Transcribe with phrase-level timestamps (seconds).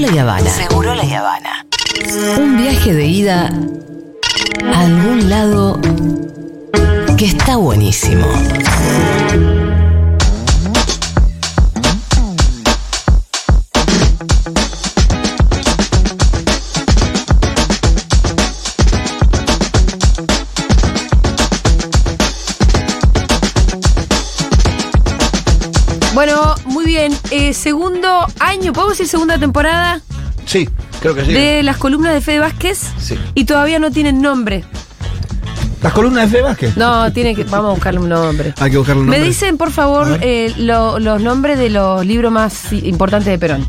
[0.00, 0.50] la Habana.
[0.50, 1.66] Seguro la Habana.
[2.38, 3.50] Un viaje de ida
[4.72, 5.78] a algún lado
[7.18, 8.26] que está buenísimo.
[27.08, 27.18] Bien.
[27.30, 30.00] Eh, segundo año, ¿podemos decir segunda temporada?
[30.46, 30.68] Sí,
[31.00, 31.32] creo que sí.
[31.32, 32.78] De las columnas de Fede Vázquez.
[32.98, 33.16] Sí.
[33.34, 34.64] Y todavía no tienen nombre.
[35.82, 36.76] ¿Las columnas de Fede Vázquez?
[36.76, 37.44] No, tiene que.
[37.44, 38.52] Vamos a buscarle un nombre.
[38.60, 39.28] Hay que buscarle un Me nombre.
[39.28, 43.66] dicen, por favor, eh, lo- los nombres de los libros más i- importantes de Perón.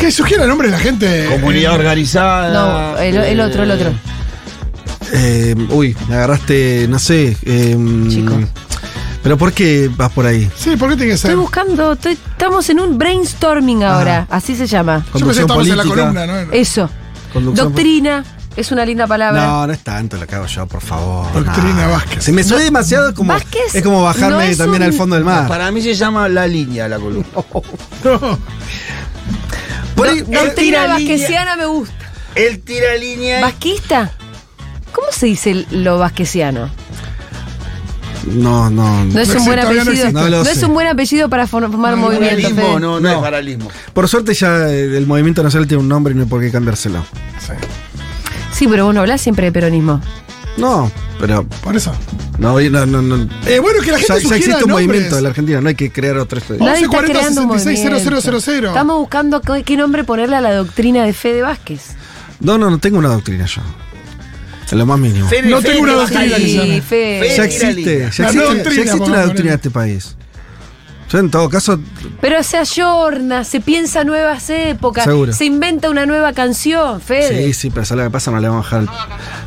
[0.00, 1.26] Que sugiera el nombre de la gente.
[1.30, 2.52] Comunidad Eh, organizada.
[2.94, 3.92] No, el, el otro, el otro.
[5.12, 7.36] Eh, uy, me agarraste, no sé.
[7.44, 7.76] eh,
[8.08, 8.34] Chico.
[9.26, 10.48] Pero ¿por qué vas por ahí?
[10.56, 11.32] Sí, ¿por qué tiene que ser?
[11.32, 14.98] Estoy buscando, estoy- estamos en un brainstorming ahora, así se llama.
[14.98, 16.02] Yo pensé que Conducción estábamos en la política.
[16.12, 16.52] columna, ¿no?
[16.52, 16.90] Eso.
[17.32, 19.44] Conducción Doctrina, es una linda palabra.
[19.44, 21.26] No, no es tanto lo que hago yo, por favor.
[21.32, 21.90] Doctrina no.
[21.94, 22.22] Vázquez.
[22.22, 24.92] Si me sube demasiado, es como, Vázquez es como bajarme no es también un- al
[24.94, 25.48] fondo del mar.
[25.48, 27.26] Para mí se llama la línea la columna.
[28.04, 28.38] No.
[29.96, 30.88] Por ahí- Doctrina tira línea.
[30.88, 32.12] vasquesiana me gusta.
[32.36, 33.40] Él tira línea.
[33.40, 34.12] ¿Vasquista?
[34.92, 36.70] ¿Cómo se dice lo vasquesiano?
[38.26, 39.04] No, no.
[39.04, 40.12] No es No un buen apellido.
[40.12, 42.50] No, No es un buen apellido para formar No, movimiento.
[42.50, 43.10] No, no, No.
[43.10, 43.68] es paralismo.
[43.92, 46.50] Por suerte ya eh, el movimiento nacional tiene un nombre y no hay por qué
[46.50, 47.04] cambiárselo.
[47.40, 47.52] Sí,
[48.52, 50.00] Sí, pero vos no hablas siempre de peronismo.
[50.56, 51.92] No, pero por eso.
[52.38, 53.28] no, no, no, no.
[53.46, 54.86] Eh, bueno, que la gente Ya, ya sugiera existe un nombres.
[54.88, 56.38] movimiento en la Argentina, no hay que crear otro.
[56.40, 58.40] Once Nadie está 40 creando un 66 movimiento.
[58.40, 58.64] 0000.
[58.68, 61.82] Estamos buscando qué, qué nombre ponerle a la doctrina de Fede Vázquez.
[62.40, 63.60] No, no, no tengo una doctrina yo.
[64.70, 65.28] En lo más mínimo.
[65.28, 66.36] Fede, No tengo una Fede, doctrina.
[66.64, 67.28] Sí, Fede.
[67.28, 70.16] Ya Fede, existe, ya existe, nueva ya doctrina, existe una doctrina de este país.
[71.08, 71.78] Yo en todo caso,
[72.20, 75.32] Pero se ayorna, se piensa nuevas épocas, Seguro.
[75.32, 77.46] se inventa una nueva canción, Fede.
[77.46, 78.32] sí, sí, pero ¿sabes lo que pasa?
[78.32, 78.96] No le vamos a dejar,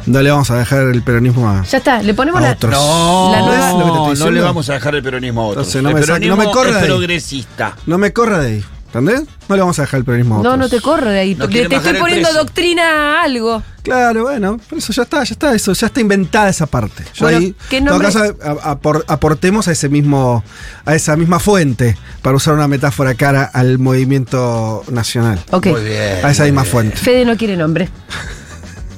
[0.06, 2.52] no le vamos a dejar el peronismo a, Ya está, le ponemos a la.
[2.53, 2.72] otros.
[2.72, 5.41] No, La nueva- ¿Ves lo que te estoy no, le vamos a dejar el peronismo
[5.41, 5.68] a otros.
[5.68, 6.88] Entonces, no el me no corra es de ahí.
[6.88, 7.75] progresista.
[7.85, 8.63] No me corra de ahí,
[8.94, 9.23] ¿entendés?
[9.47, 10.57] No le vamos a dejar el peronismo a No, otros.
[10.59, 11.35] no te corro de ahí.
[11.35, 12.44] No te quiere te bajar estoy el poniendo precio.
[12.44, 12.83] doctrina
[13.19, 13.63] a algo.
[13.83, 17.03] Claro, bueno, por eso ya está, ya está, eso, ya está inventada esa parte.
[17.13, 20.44] Yo Bueno, ahí, ¿qué en todo nombre- caso, a- apor- aportemos a ese mismo,
[20.85, 25.39] a esa misma fuente, para usar una metáfora cara al movimiento nacional.
[25.51, 25.67] Ok.
[25.67, 26.23] Muy bien.
[26.23, 26.72] A esa misma bien.
[26.72, 26.97] fuente.
[26.97, 27.89] Fede no quiere nombre.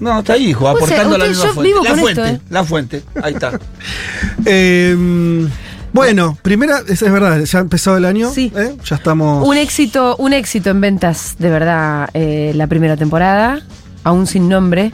[0.02, 1.68] No, está ahí, hijo, O sea, aportando la usted- misma yo fuente.
[1.74, 2.42] vivo la con fuente, esto, ¿eh?
[2.50, 3.04] la fuente.
[3.22, 3.60] Ahí está.
[4.46, 5.48] Eh,
[5.94, 8.32] bueno, primera, es, es verdad, ya ha empezado el año.
[8.32, 8.52] Sí.
[8.56, 8.76] ¿eh?
[8.86, 9.48] Ya estamos.
[9.48, 13.62] Un éxito, un éxito en ventas, de verdad, eh, la primera temporada,
[14.04, 14.92] aún sin nombre.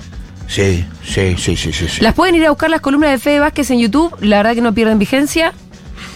[0.47, 1.88] Sí, sí, sí, sí, sí.
[1.88, 2.02] sí.
[2.02, 4.62] Las pueden ir a buscar las columnas de Fede Vázquez en YouTube, la verdad que
[4.62, 5.53] no pierden vigencia.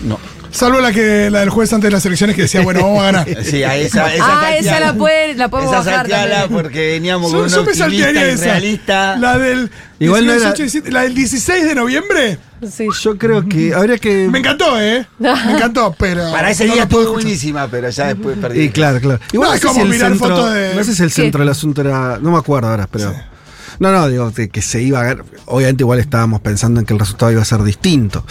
[0.03, 0.17] No.
[0.51, 3.05] Salvo la que la del jueves antes de las elecciones que decía, bueno, vamos a
[3.05, 3.43] ganar.
[3.43, 6.61] Sí, a esa, esa ah, esa la, pueden, la podemos Esa bajar salteala también.
[6.61, 8.43] porque veníamos con un yo me optimista saltearía esa.
[8.45, 9.15] realista.
[9.17, 9.71] La del.
[9.99, 12.37] Igual no 18, era- 17, la del 16 de noviembre.
[12.69, 12.87] Sí.
[13.01, 14.27] Yo creo que habría que.
[14.29, 15.05] Me encantó, ¿eh?
[15.19, 16.29] Me encantó, pero.
[16.31, 17.23] Para ese no día la puedo estuvo escuchar.
[17.23, 18.61] buenísima, pero ya después perdí.
[18.63, 19.19] Y claro, claro.
[19.31, 21.15] Igual No, no, es sé como mirar fotos de- no sé si el ¿Qué?
[21.15, 22.19] centro del asunto era.
[22.21, 23.15] No me acuerdo ahora, pero.
[23.81, 25.23] No, no, digo que, que se iba a ver.
[25.47, 28.23] Obviamente, igual estábamos pensando en que el resultado iba a ser distinto.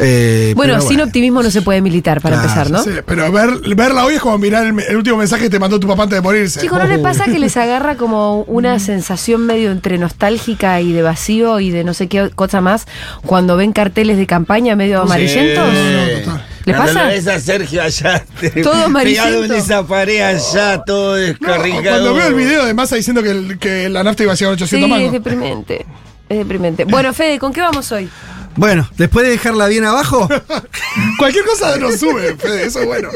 [0.00, 2.82] Eh, Bueno, sin optimismo no se puede militar, para Claro, empezar, ¿no?
[2.82, 5.78] Sí, pero ver, verla hoy es como mirar el, el último mensaje que te mandó
[5.78, 6.60] tu papá antes de morirse.
[6.62, 11.02] Chicos, ¿no les pasa que les agarra como una sensación medio entre nostálgica y de
[11.02, 12.86] vacío y de no sé qué cosa más
[13.26, 15.68] cuando ven carteles de campaña medio amarillentos?
[15.70, 16.46] no, total.
[16.64, 17.04] ¿Le Cuando pasa?
[17.06, 19.24] lo ves a Sergio allá, te- Todo amarillento.
[19.28, 21.82] pegado en esa pared allá, todo No, descarrigado.
[21.82, 24.52] cuando veo el video de Massa diciendo que, el- que la nafta iba a llegar
[24.52, 25.86] a 800 Sí, es deprimente.
[26.28, 26.84] Es deprimente.
[26.84, 28.08] Bueno, Fede, ¿con qué vamos hoy?
[28.56, 30.28] Bueno, después de dejarla bien abajo.
[31.18, 33.08] Cualquier cosa nos sube, Fede, eso es bueno.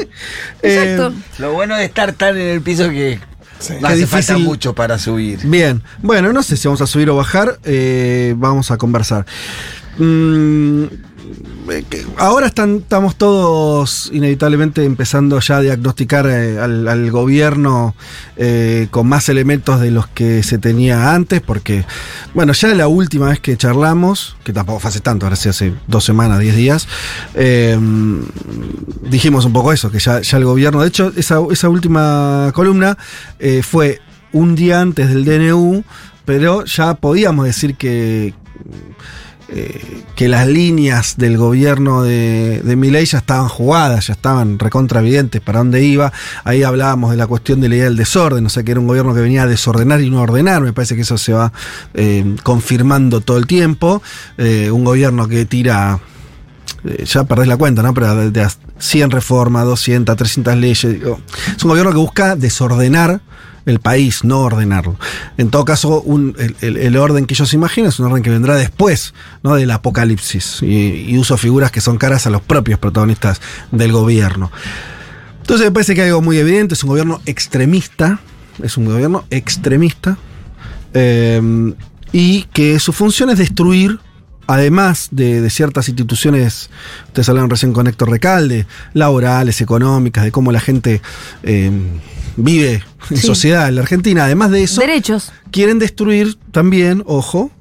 [0.61, 1.13] Exacto.
[1.39, 3.19] Lo bueno de estar tan en el piso que
[3.59, 3.73] Sí.
[3.81, 4.43] no Qué hace falta difícil.
[4.45, 5.39] mucho para subir.
[5.43, 9.25] Bien, bueno, no sé si vamos a subir o bajar, eh, vamos a conversar.
[9.97, 10.89] Mm, eh,
[12.17, 17.95] ahora están, estamos todos inevitablemente empezando ya a diagnosticar eh, al, gobierno
[18.37, 21.85] eh, con más elementos de los que se tenía antes, porque,
[22.33, 25.73] bueno, ya la última vez que charlamos, que tampoco fue hace tanto, ahora sí hace
[25.87, 26.87] dos semanas, diez días,
[27.35, 27.77] eh,
[29.09, 32.97] dijimos un poco eso, que ya, el gobierno, de hecho, esa, esa última columna
[33.39, 35.83] eh, fue un día antes del DNU,
[36.25, 38.33] pero ya podíamos decir que,
[39.51, 44.99] eh, que las líneas del gobierno de, de Milei ya estaban jugadas, ya estaban recontra
[44.99, 46.13] evidentes para dónde iba.
[46.43, 48.87] Ahí hablábamos de la cuestión de la idea del desorden, o sea que era un
[48.87, 50.61] gobierno que venía a desordenar y no a ordenar.
[50.61, 51.51] Me parece que eso se va
[51.93, 54.03] eh, confirmando todo el tiempo.
[54.37, 55.99] Eh, un gobierno que tira
[57.03, 57.93] ya perdés la cuenta, ¿no?
[57.93, 60.83] Pero de, de a 100 reformas, 200, 300 leyes.
[60.83, 63.19] es un gobierno que busca desordenar
[63.69, 64.97] el país, no ordenarlo.
[65.37, 66.03] En todo caso,
[66.61, 69.13] el, orden que ellos imaginan es un orden que vendrá después
[69.43, 69.55] ¿no?
[69.55, 74.51] del apocalipsis y, y uso figuras que son caras a los propios protagonistas del gobierno.
[75.41, 78.19] Entonces me parece que hay algo muy evidente, es un gobierno extremista,
[78.61, 80.17] es un gobierno extremista,
[80.93, 81.73] eh,
[82.11, 83.99] y que su función es destruir,
[84.47, 86.69] además de, de ciertas instituciones,
[87.07, 91.01] ustedes hablaron recién con Héctor Recalde, laborales, económicas, de cómo la gente
[91.43, 91.71] eh,
[92.39, 93.27] vive en Sí.
[93.27, 95.31] sociedad en la Argentina, además de eso, Derechos.
[95.51, 97.51] quieren destruir también, ojo,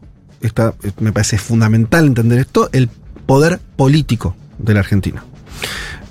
[0.40, 2.88] esta, eh, me parece fundamental entender esto, el
[3.26, 5.24] poder político de la Argentina.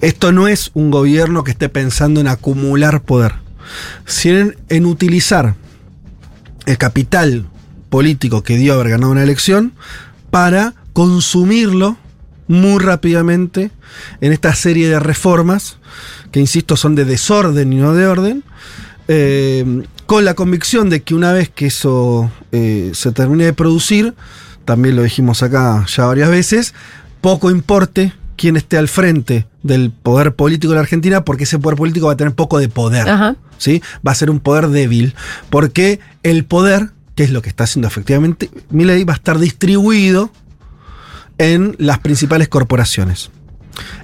[0.02, 3.34] Esto no es un gobierno que esté pensando en acumular poder,
[4.06, 5.56] sino en, en utilizar
[6.66, 7.48] el capital
[7.90, 9.74] político que dio haber ganado una elección
[10.30, 11.98] para consumirlo
[12.48, 13.72] muy rápidamente
[14.22, 15.78] en esta serie de reformas
[16.32, 18.44] que, insisto, son de desorden y no de orden,
[19.08, 24.14] eh, con la convicción de que una vez que eso eh, se termine de producir,
[24.66, 26.74] también lo dijimos acá ya varias veces,
[27.22, 31.78] poco importe quién esté al frente del poder político de la Argentina, porque ese poder
[31.78, 33.10] político va a tener poco de poder.
[33.10, 33.36] Ajá.
[33.58, 33.82] ¿sí?
[34.06, 35.16] Va a ser un poder débil,
[35.50, 40.32] porque el poder, que es lo que está haciendo efectivamente Milei, va a estar distribuido
[41.38, 43.32] en las principales corporaciones.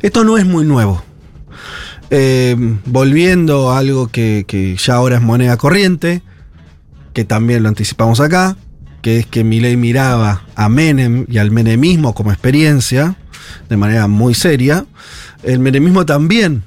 [0.01, 1.03] Esto no es muy nuevo.
[2.15, 2.55] Eh,
[2.85, 6.21] volviendo a algo que, ya ahora es moneda corriente,
[7.11, 8.55] que también lo anticipamos acá,
[9.01, 13.15] que es que Milei miraba a Menem y al menemismo como experiencia,
[13.67, 14.85] de manera muy seria.
[15.41, 16.61] El menemismo también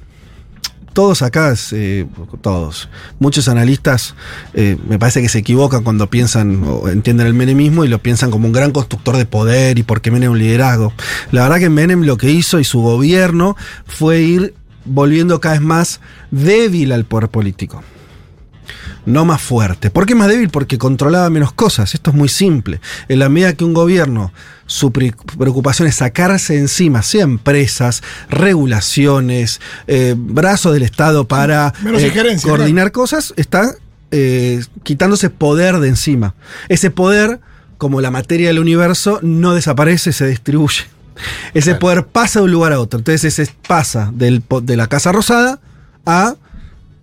[0.91, 2.05] todos acá, eh,
[2.41, 4.15] todos, muchos analistas
[4.53, 8.31] eh, me parece que se equivocan cuando piensan o entienden el menemismo y lo piensan
[8.31, 10.91] como un gran constructor de poder y porque Menem un liderazgo.
[11.31, 13.55] La verdad que Menem lo que hizo y su gobierno
[13.85, 14.53] fue ir
[14.87, 15.99] volviendo cada vez más
[16.31, 17.83] débil al poder político.
[19.05, 19.89] No más fuerte.
[19.89, 20.49] ¿Por qué más débil?
[20.49, 21.93] Porque controlaba menos cosas.
[21.93, 22.81] Esto es muy simple.
[23.07, 24.33] En la medida que un gobierno,
[24.65, 31.73] su pre- preocupación es sacarse encima, sea empresas, regulaciones, eh, brazos del Estado para
[32.03, 32.11] eh,
[32.49, 33.75] coordinar cosas, está
[34.11, 36.35] eh, quitándose poder de encima.
[36.67, 37.39] Ese poder,
[37.77, 40.83] como la materia del universo, no desaparece, se distribuye.
[41.53, 42.99] Ese poder pasa de un lugar a otro.
[42.99, 45.59] Entonces ese pasa del de la Casa Rosada
[46.05, 46.35] a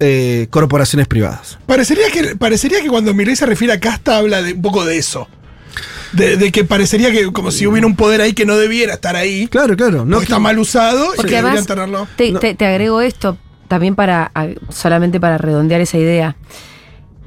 [0.00, 1.58] eh, corporaciones privadas.
[1.66, 4.98] Parecería que, parecería que cuando Milei se refiere a casta habla de un poco de
[4.98, 5.28] eso.
[6.12, 9.16] De, de que parecería que como si hubiera un poder ahí que no debiera estar
[9.16, 9.48] ahí.
[9.48, 10.04] Claro, claro.
[10.04, 12.08] No está mal usado y Porque que deberían además, tenerlo.
[12.16, 12.38] te, No.
[12.38, 13.36] te- te agrego esto
[13.66, 14.30] también para,
[14.68, 16.36] solamente para redondear esa idea.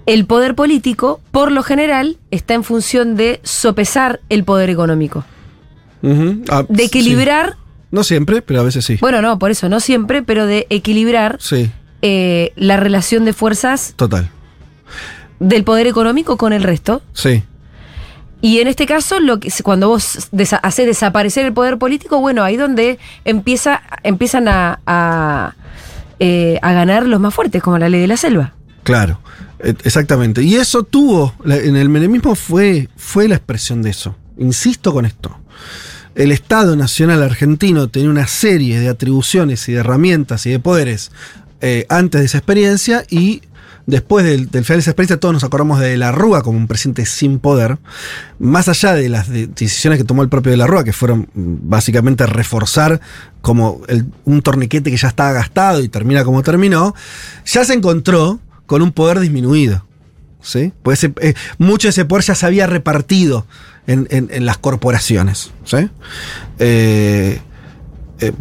[0.05, 5.25] El poder político, por lo general, está en función de sopesar el poder económico.
[6.49, 7.57] Ah, De equilibrar, sí.
[7.91, 8.97] No siempre, pero a veces sí.
[8.99, 11.71] bueno, no, por eso, no siempre, pero de equilibrar Sí,
[12.01, 14.29] eh, la relación de fuerzas total.
[15.39, 17.01] del poder económico con el resto.
[17.13, 17.43] Sí.
[18.41, 22.43] Y en este caso, lo que, cuando vos desa- haces desaparecer el poder político, bueno,
[22.43, 25.55] ahí donde empieza, empiezan a, a,
[26.19, 28.53] eh, a ganar los más fuertes, como la ley de la selva.
[28.83, 29.19] Claro,
[29.59, 30.43] e- exactamente.
[30.43, 34.15] Y eso tuvo, en el menemismo fue, fue la expresión de eso.
[34.37, 35.35] Insisto con esto.
[36.17, 41.11] El Estado Nacional Argentino tenía una serie de atribuciones y de herramientas y de poderes
[41.61, 43.43] eh, antes de esa experiencia y
[43.85, 47.05] después del, final de esa experiencia todos nos acordamos de la Rúa como un presidente
[47.05, 47.77] sin poder.
[48.39, 51.29] Más allá de las de- decisiones que tomó el propio de la Rúa, que fueron
[51.35, 52.99] mm, básicamente reforzar
[53.41, 53.81] como
[54.25, 56.95] un torniquete que ya estaba gastado y termina como terminó,
[57.45, 59.85] ya se encontró con un poder disminuido.
[60.41, 60.73] ¿sí?
[60.81, 63.45] Pues eh, mucho de ese poder ya se había repartido
[63.87, 65.51] en, en- en las corporaciones.
[65.65, 65.89] ¿sí?
[66.59, 67.41] Eh,
[68.19, 68.31] eh,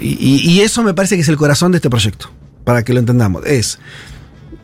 [0.00, 2.30] y, eso me parece que es el corazón de este proyecto,
[2.64, 3.44] para que lo entendamos.
[3.46, 3.78] Es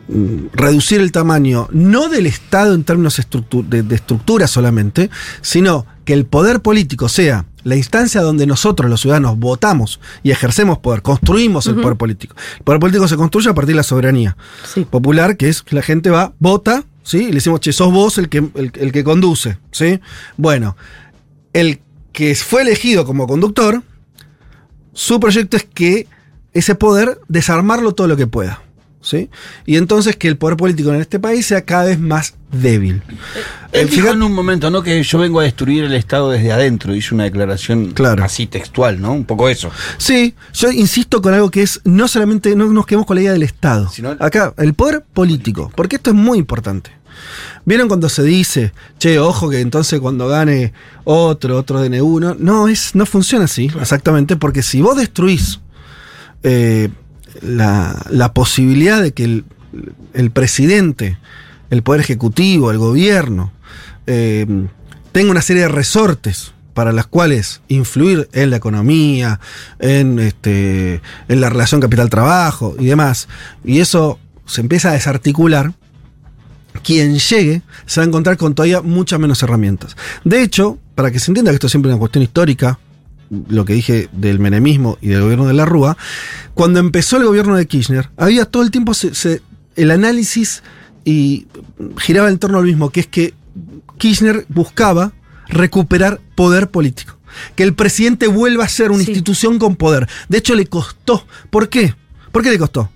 [0.08, 5.10] mm, reducir el tamaño no del Estado en términos estructu- de, de estructura solamente,
[5.42, 10.78] sino que el poder político sea la instancia donde nosotros los ciudadanos votamos y ejercemos
[10.78, 12.34] poder, construimos el poder político.
[12.58, 14.36] El poder político se construye a partir de la soberanía
[14.72, 14.86] Sí.
[14.88, 17.18] popular, que es que la gente va, vota, ¿sí?
[17.18, 19.98] Y le decimos, che, sos vos el que, el, el que conduce, ¿sí?
[20.36, 20.76] Bueno,
[21.52, 21.80] el
[22.12, 23.82] que fue elegido como conductor,
[24.92, 26.06] su proyecto es que
[26.52, 28.62] ese poder desarmarlo todo lo que pueda.
[29.00, 29.30] ¿Sí?
[29.64, 33.00] Y entonces que el poder político en este país sea cada vez más débil.
[33.06, 34.82] Él Eh, dijo fíjate- en un momento, ¿no?
[34.82, 36.94] Que yo vengo a destruir el Estado desde adentro.
[36.94, 38.22] Hizo una declaración Claro.
[38.24, 39.12] así textual, ¿no?
[39.12, 39.70] Un poco eso.
[39.98, 43.32] Sí, yo insisto con algo que es no solamente no nos quedemos con la idea
[43.32, 43.88] del Estado.
[43.88, 46.90] Sino- Acá, el poder político, porque esto es muy importante.
[47.64, 50.72] ¿Vieron cuando se dice, che, ojo que entonces cuando gane
[51.04, 52.36] otro, otro DN1?
[52.38, 55.60] No, es, no funciona así, exactamente, porque si vos destruís
[56.42, 56.88] eh,
[57.42, 59.44] la, la posibilidad de que el,
[60.14, 61.18] el presidente,
[61.70, 63.52] el poder ejecutivo, el gobierno,
[64.06, 64.46] eh,
[65.12, 69.40] tenga una serie de resortes para las cuales influir en la economía,
[69.80, 73.28] en, este, en la relación capital-trabajo y demás,
[73.64, 75.72] y eso se empieza a desarticular,
[76.78, 79.96] quien llegue se va a encontrar con todavía muchas menos herramientas.
[80.24, 82.78] De hecho, para que se entienda que esto es siempre una cuestión histórica,
[83.48, 85.96] lo que dije del menemismo y del gobierno de la Rúa,
[86.54, 89.42] cuando empezó el gobierno de Kirchner, había todo el tiempo se- se-
[89.76, 90.62] el análisis
[91.04, 91.46] y
[91.98, 93.34] giraba en torno al mismo, que es que
[93.98, 95.12] Kirchner buscaba
[95.48, 97.16] recuperar poder político.
[97.54, 99.10] Que el presidente vuelva a ser una Sí.
[99.10, 100.08] institución con poder.
[100.28, 101.26] De hecho, le costó.
[101.50, 101.94] ¿Por qué?
[102.32, 102.90] ¿Por qué le costó?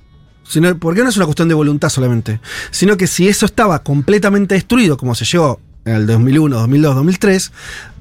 [0.53, 2.39] Sino, porque no es una cuestión de voluntad solamente,
[2.71, 7.53] sino que si eso estaba completamente destruido, como se llegó en el 2001, 2002, 2003,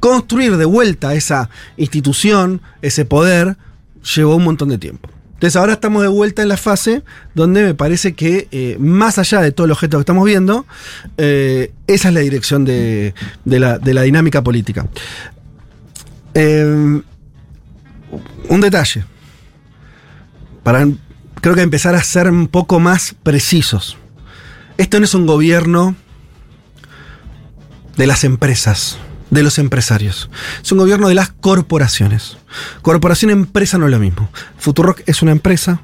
[0.02, 3.56] construir de vuelta esa institución, ese poder,
[4.16, 5.10] llevó un montón de tiempo.
[5.36, 7.04] Entonces ahora estamos de vuelta en la fase
[7.36, 10.66] donde me parece que eh, más allá de todo el objeto que estamos viendo,
[11.18, 13.14] eh, esa es la dirección de,
[13.46, 14.88] la dinámica política.
[16.34, 17.02] Eh,
[18.50, 19.06] un detalle.
[20.64, 20.86] Para
[21.42, 23.98] creo que empezar a ser un poco más precisos.
[24.78, 25.96] Esto no es un gobierno
[27.98, 28.98] de las empresas,
[29.30, 30.30] de los empresarios.
[30.64, 32.38] Es un gobierno de las corporaciones.
[32.82, 34.30] Corporación empresa no es lo mismo.
[34.58, 35.82] Futurock es una empresa.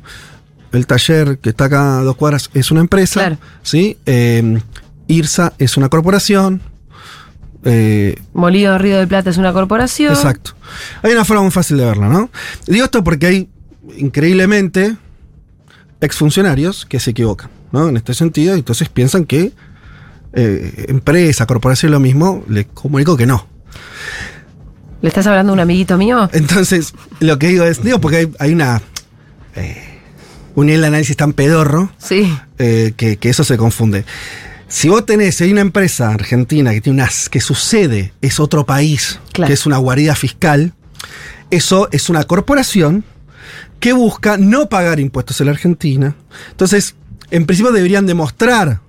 [0.71, 3.19] El taller que está acá a dos cuadras es una empresa.
[3.19, 3.37] Claro.
[3.63, 3.97] ¿sí?
[4.05, 4.59] Eh,
[5.07, 6.61] IRSA es una corporación.
[7.63, 10.13] Eh, Molido de Río de Plata es una corporación.
[10.13, 10.51] Exacto.
[11.01, 12.29] Hay una forma muy fácil de verla, ¿no?
[12.67, 13.49] Digo esto porque hay,
[13.97, 14.95] increíblemente,
[16.01, 17.89] exfuncionarios que se equivocan, ¿no?
[17.89, 19.51] En este sentido, entonces piensan que
[20.33, 23.47] eh, empresa, corporación, lo mismo, les comunico que no.
[25.01, 26.29] ¿Le estás hablando a un amiguito mío?
[26.33, 28.81] Entonces, lo que digo es, digo, porque hay, hay una.
[29.55, 29.83] eh,
[30.55, 32.35] un análisis tan pedorro Sí.
[32.57, 34.05] eh, que, que eso se confunde.
[34.67, 38.39] Si vos tenés, si hay una empresa argentina que tiene unas, que su sede es
[38.39, 39.47] otro país, Claro.
[39.47, 40.73] que es una guarida fiscal,
[41.51, 43.03] eso es una corporación
[43.79, 46.15] que busca no pagar impuestos en la Argentina.
[46.51, 46.95] Entonces,
[47.31, 48.81] en principio deberían demostrar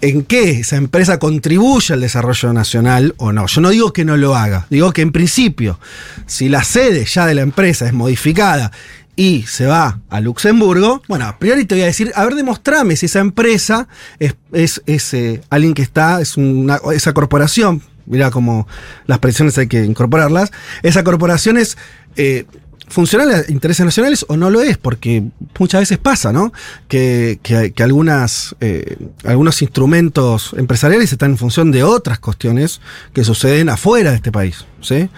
[0.00, 3.46] en qué esa empresa contribuye al desarrollo nacional o no.
[3.46, 5.80] Yo no digo que no lo haga, digo que en principio,
[6.26, 8.70] si la sede ya de la empresa es modificada
[9.16, 12.94] y se va a Luxemburgo, bueno, a priori te voy a decir, a ver, demostrame
[12.94, 13.88] si esa empresa
[14.20, 18.68] es, es, es, eh, alguien que está, es una, esa corporación, mira como
[19.06, 20.52] las presiones hay que incorporarlas,
[20.82, 21.76] esa corporación es...
[22.16, 22.46] eh,
[22.88, 25.24] funcional a intereses nacionales o no lo es, porque
[25.58, 26.52] muchas veces pasa, ¿no?
[26.88, 32.80] Que, que, algunas, eh, algunos instrumentos empresariales están en función de otras cuestiones
[33.12, 35.08] que suceden afuera de este país, ¿sí?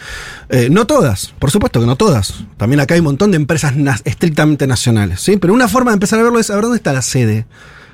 [0.48, 2.44] Eh, no todas, por supuesto que no todas.
[2.56, 3.74] También acá hay un montón de empresas
[4.04, 5.36] estrictamente nacionales, ¿sí?
[5.36, 7.46] Pero una forma de empezar a verlo es a ver dónde está la sede.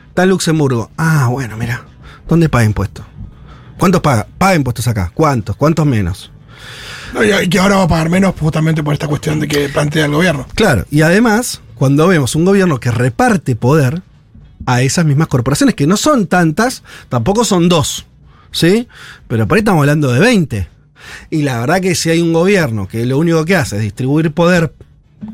[0.09, 0.90] Está en Luxemburgo.
[0.97, 1.85] Ah, bueno, mira.
[2.28, 3.04] ¿Dónde paga impuestos?
[3.78, 4.26] ¿Cuántos paga?
[4.38, 5.12] Paga impuestos acá.
[5.14, 5.56] ¿Cuántos?
[5.56, 6.33] ¿Cuántos menos?
[7.42, 10.12] Y que ahora va a pagar menos justamente por esta cuestión de que plantea el
[10.12, 10.46] gobierno.
[10.54, 14.02] Claro, y además, cuando vemos un gobierno que reparte poder
[14.66, 18.06] a esas mismas corporaciones, que no son tantas, tampoco son dos,
[18.50, 18.88] ¿sí?
[19.28, 20.68] Pero por ahí estamos hablando de 20.
[21.30, 24.32] Y la verdad que si hay un gobierno que lo único que hace es distribuir
[24.32, 24.73] poder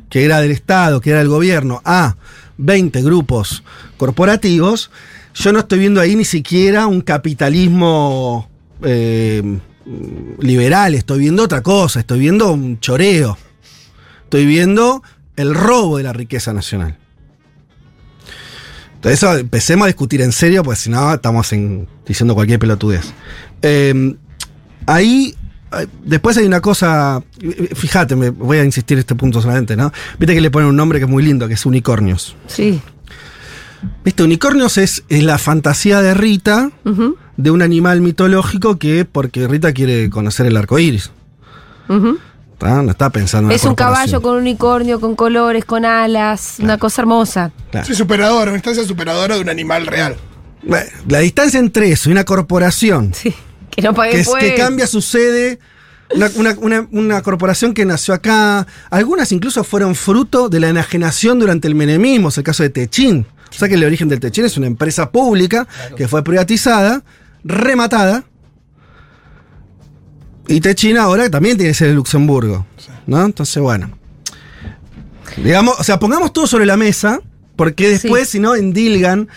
[0.08, 2.16] que era del Estado, que era del gobierno, a
[2.58, 3.62] 20 grupos
[3.96, 4.90] corporativos,
[5.34, 8.48] yo no estoy viendo ahí ni siquiera un capitalismo
[8.82, 9.58] eh,
[10.40, 13.36] liberal, estoy viendo otra cosa, estoy viendo un choreo.
[14.24, 15.02] Estoy viendo
[15.36, 16.96] el robo de la riqueza nacional.
[18.94, 23.12] Entonces, eso empecemos a discutir en serio, porque si no, estamos en- diciendo cualquier pelotudez.
[23.60, 24.14] Eh,
[24.86, 25.34] ahí,
[25.76, 27.20] eh, después hay una cosa,
[27.74, 29.92] fíjate, me voy a insistir en este punto solamente, ¿no?
[30.18, 32.36] Viste que le ponen un nombre que es muy lindo, que es unicornios.
[32.46, 32.80] Sí.
[34.04, 36.70] Viste, unicornios es, es la fantasía de Rita
[37.36, 41.10] de un animal mitológico que, porque Rita quiere conocer el arco iris.
[41.88, 47.02] No está pensando en Es un caballo con unicornio, con colores, con alas, una cosa
[47.02, 47.50] hermosa.
[47.72, 47.86] Claro.
[47.86, 50.16] Sí, superador, una instancia superadora de un animal real.
[51.08, 53.34] La distancia entre eso y una corporación Sí.
[53.68, 54.60] Que no pague que, es- que impuestos.
[54.64, 55.58] cambia su sede,
[56.14, 61.40] una, una- una- una corporación que nació acá, algunas incluso fueron fruto de la enajenación
[61.40, 63.26] durante el menemismo, es el caso de Techín.
[63.50, 67.02] O sea que el origen del Techín es una empresa pública que fue privatizada,
[67.44, 68.24] rematada.
[70.48, 72.66] Y Techín ahora también tiene que ser Luxemburgo.
[73.06, 73.24] ¿No?
[73.24, 73.90] Entonces, bueno.
[75.36, 77.20] Digamos, o sea, pongamos todo sobre la mesa,
[77.56, 79.28] porque después, si no, endilgan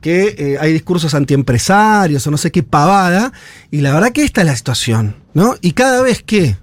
[0.00, 3.32] que eh, hay discursos antiempresarios o no sé qué pavada,
[3.70, 5.54] y la verdad que esta es la situación, ¿no?
[5.60, 6.58] Y cada vez que,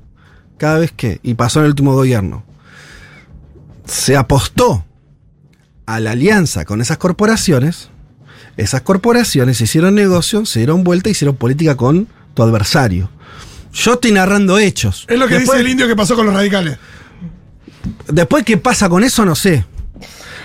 [0.57, 2.43] cada vez que, y pasó en el último gobierno,
[3.85, 4.85] se apostó
[5.85, 7.90] a la alianza con esas corporaciones,
[8.57, 13.09] esas corporaciones hicieron negocio, se dieron vuelta y hicieron política con tu adversario.
[13.73, 15.05] Yo estoy narrando hechos.
[15.07, 16.77] Es lo que Después- dice el indio que pasó con los radicales.
[18.07, 19.25] Después, ¿qué pasa con eso?
[19.25, 19.65] No sé.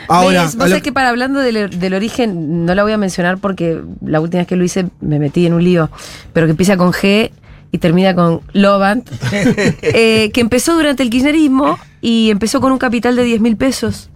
[0.08, 0.54] Ahora, ¿Ves?
[0.56, 3.80] Vos lo- sabés que para hablando del, del origen, no la voy a mencionar porque
[4.04, 5.90] la última vez que lo hice me metí en un lío,
[6.32, 7.32] pero que empieza con G
[7.72, 13.16] y termina con Lovant, eh, que empezó durante el kirchnerismo y empezó con un capital
[13.16, 14.08] de 10 mil pesos.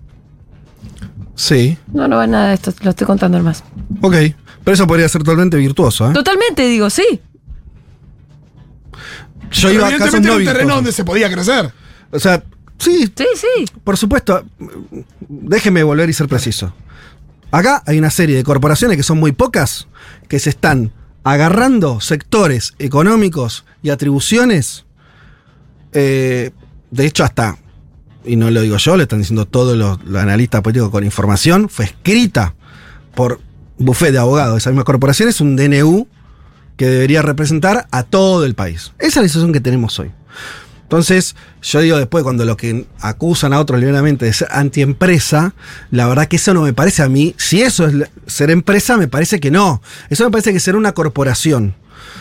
[1.40, 3.64] Sí, No, no va nada de esto, lo estoy contando nomás.
[4.02, 4.14] ok.
[4.62, 6.12] Pero eso podría ser totalmente virtuoso, ¿eh?
[6.12, 7.20] Totalmente, digo, sí.
[9.50, 11.72] Yo Pero iba a no un terreno donde se podía crecer.
[12.10, 12.42] O sea,
[12.78, 13.64] sí, Sí, sí.
[13.82, 14.44] por supuesto.
[15.28, 16.74] Déjeme volver y ser preciso.
[17.50, 19.88] Acá hay una serie de corporaciones que son muy pocas,
[20.28, 20.92] que se están
[21.24, 24.84] agarrando sectores económicos y atribuciones.
[25.92, 26.50] eh,
[26.90, 27.56] de hecho, hasta,
[28.24, 31.86] y no lo digo yo, lo están diciendo todos los, analistas políticos con información, fue
[31.86, 32.54] escrita
[33.14, 33.40] por
[33.78, 36.06] bufete de abogados de esas mismas corporaciones, un DNU
[36.76, 38.92] que debería representar a todo el país.
[38.98, 40.10] Esa es la situación que tenemos hoy.
[40.82, 45.54] Entonces, yo digo después, cuando lo que acusan a otros libremente de ser antiempresa,
[45.92, 47.32] la verdad que eso no me parece a mí.
[47.38, 49.82] Si eso es ser empresa, me parece que no.
[50.08, 51.76] Eso me parece que ser una corporación.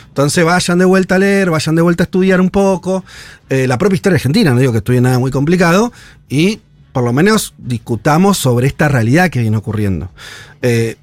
[0.09, 3.05] Entonces vayan de vuelta a leer, vayan de vuelta a estudiar un poco.
[3.49, 5.93] eh, la propia historia argentina, no digo que estudie nada muy complicado.
[6.27, 6.59] Y
[6.91, 10.11] por lo menos discutamos sobre esta realidad que viene ocurriendo.
[10.61, 10.97] Eh,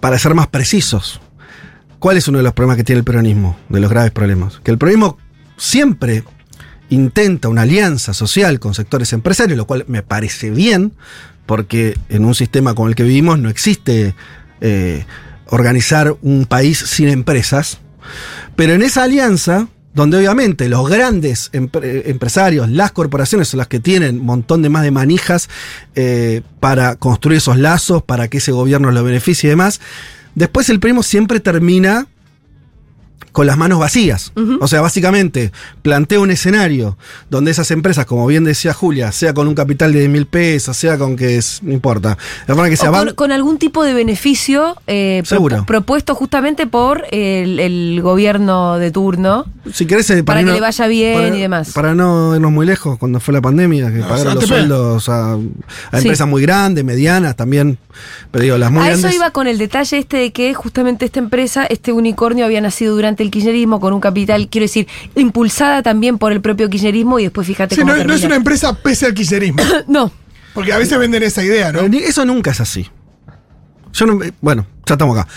[0.00, 1.20] para ser más precisos,
[1.98, 3.58] ¿cuál es uno de los problemas que tiene el peronismo?
[3.68, 4.60] De los graves problemas.
[4.62, 5.18] Que el peronismo
[5.56, 6.22] siempre
[6.90, 10.92] intenta una alianza social con sectores empresarios, lo cual me parece bien,
[11.46, 14.14] porque en un sistema como el que vivimos no existe
[14.60, 15.04] eh,
[15.46, 17.80] organizar un país sin empresas.
[18.54, 23.80] Pero en esa alianza, donde obviamente los grandes empre- empresarios, las corporaciones son las que
[23.80, 25.48] tienen un montón de más de manijas
[25.94, 29.80] eh, para construir esos lazos, para que ese gobierno lo beneficie y demás,
[30.34, 32.06] después el primo siempre termina
[33.36, 34.32] con las manos vacías.
[34.60, 36.96] O sea, básicamente plantea un escenario
[37.28, 40.74] donde esas empresas, como bien decía Julia, sea con un capital de 10 mil pesos,
[40.74, 44.76] sea con que es, no importa, que O sea con, con algún tipo de beneficio
[44.86, 49.44] eh, pro- propuesto justamente por el, el gobierno de turno.
[49.70, 51.72] Si querés, eh, Para que no- le vaya bien para- y demás.
[51.74, 55.34] Para no irnos muy lejos, cuando fue la pandemia, que No, pagaron los sueldos a,
[55.34, 55.42] a Sí.
[55.98, 57.76] empresas muy grandes, medianas también.
[58.30, 59.14] Pero digo, las muy a eso grandes.
[59.16, 63.25] iba con el detalle este de que justamente esta empresa, este unicornio, había nacido durante
[63.26, 67.46] el kirchnerismo con un capital, quiero decir, impulsada también por el propio kirchnerismo y después
[67.46, 69.62] fíjate Sí, cómo no, no es una empresa pese al kirchnerismo.
[69.88, 70.10] No,
[70.54, 71.80] Porque a veces venden esa idea, ¿no?
[71.80, 72.88] Eso nunca es así.
[73.92, 75.28] Yo no, eh, bueno, ya estamos acá.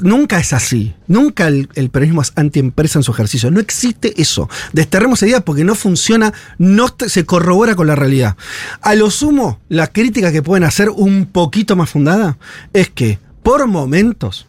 [0.00, 0.94] Nunca es así.
[1.08, 3.50] Nunca el, el peronismo es antiempresa en su ejercicio.
[3.50, 4.48] No existe eso.
[4.72, 8.36] Desterremos esa idea porque no funciona, no se corrobora con la realidad.
[8.80, 12.38] A lo sumo, la crítica que pueden hacer un poquito más fundada
[12.72, 14.48] es que, por momentos,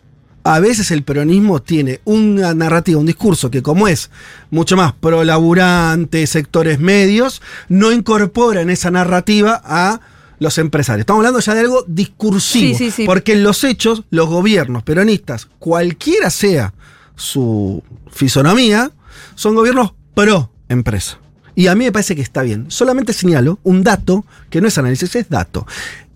[0.49, 4.09] a veces el peronismo tiene una narrativa, un discurso que como es
[4.49, 9.99] mucho más pro laburante, sectores medios, no incorpora en esa narrativa a
[10.39, 11.01] los empresarios.
[11.01, 12.75] Estamos hablando ya de algo discursivo.
[12.75, 13.05] Sí, sí, sí.
[13.05, 16.73] Porque en los hechos, los gobiernos peronistas, cualquiera sea
[17.15, 18.91] su fisonomía,
[19.35, 21.19] son gobiernos pro empresa.
[21.53, 22.71] Y a mí me parece que está bien.
[22.71, 25.67] Solamente señalo un dato que no es análisis, es dato.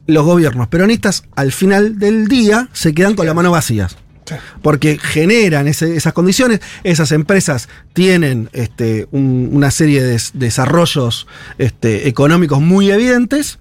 [0.07, 4.35] Los gobiernos peronistas al final del día se quedan con las manos vacías Sí.
[4.61, 11.27] porque generan ese- esas condiciones, esas empresas tienen este, un- una serie de des- desarrollos
[11.57, 13.59] este, económicos muy evidentes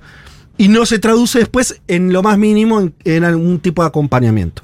[0.59, 4.63] y no se traduce después en lo más mínimo en, en algún tipo de acompañamiento.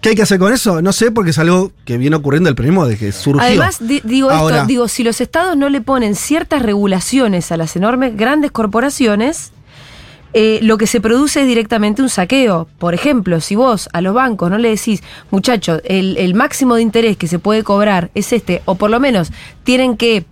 [0.00, 0.82] ¿Qué hay que hacer con eso?
[0.82, 3.40] No sé, porque es algo que viene ocurriendo el primo desde que surgió.
[3.40, 7.56] Además, di- digo Ahora, esto, digo, si los estados no le ponen ciertas regulaciones a
[7.56, 9.52] las enormes, grandes corporaciones,
[10.34, 12.68] eh, lo que se produce es directamente un saqueo.
[12.78, 17.16] Por ejemplo, si vos a los bancos no le decís, muchachos, el, máximo de interés
[17.16, 19.30] que se puede cobrar es este, o por lo menos
[19.64, 20.24] tienen que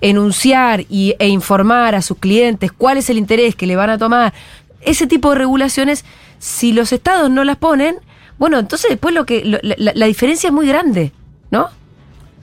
[0.00, 3.98] enunciar y, e informar a sus clientes cuál es el interés que le van a
[3.98, 4.32] tomar,
[4.80, 6.04] ese tipo de regulaciones,
[6.38, 7.96] si los estados no las ponen,
[8.38, 11.10] bueno, entonces después lo que lo- la diferencia es muy grande,
[11.50, 11.68] ¿no?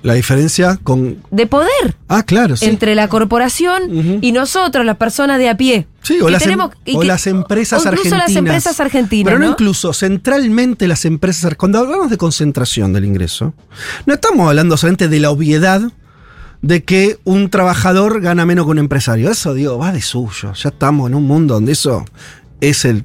[0.06, 1.18] La diferencia con...
[1.32, 2.66] de poder Ah, claro, sí.
[2.66, 5.88] entre la corporación y nosotros, las personas de a pie.
[6.04, 8.28] Sí, o, las, em- tenemos- o que- las empresas o incluso argentinas.
[8.30, 9.26] las empresas argentinas.
[9.26, 9.52] Pero no, ¿no?
[9.54, 13.54] incluso, centralmente las empresas Cuando hablamos de concentración del ingreso,
[14.06, 15.82] no estamos hablando solamente de la obviedad
[16.62, 19.30] de que un trabajador gana menos que un empresario.
[19.32, 20.54] Eso, digo, va de suyo.
[20.54, 22.06] Ya estamos en un mundo donde eso
[22.62, 23.04] es el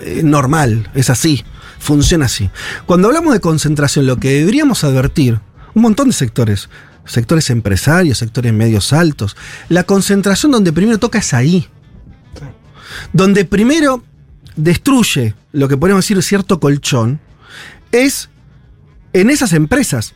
[0.00, 1.44] eh, normal, es así.
[1.78, 2.50] funciona así.
[2.86, 5.40] Cuando hablamos de concentración, lo que deberíamos advertir,
[5.76, 6.70] un montón de sectores,
[7.04, 9.36] sectores empresarios, sectores medios altos,
[9.68, 11.68] la concentración donde primero toca es ahí.
[13.12, 14.02] Donde primero
[14.56, 17.20] destruye lo que podemos decir cierto colchón,
[17.92, 18.30] es
[19.12, 20.14] en esas empresas.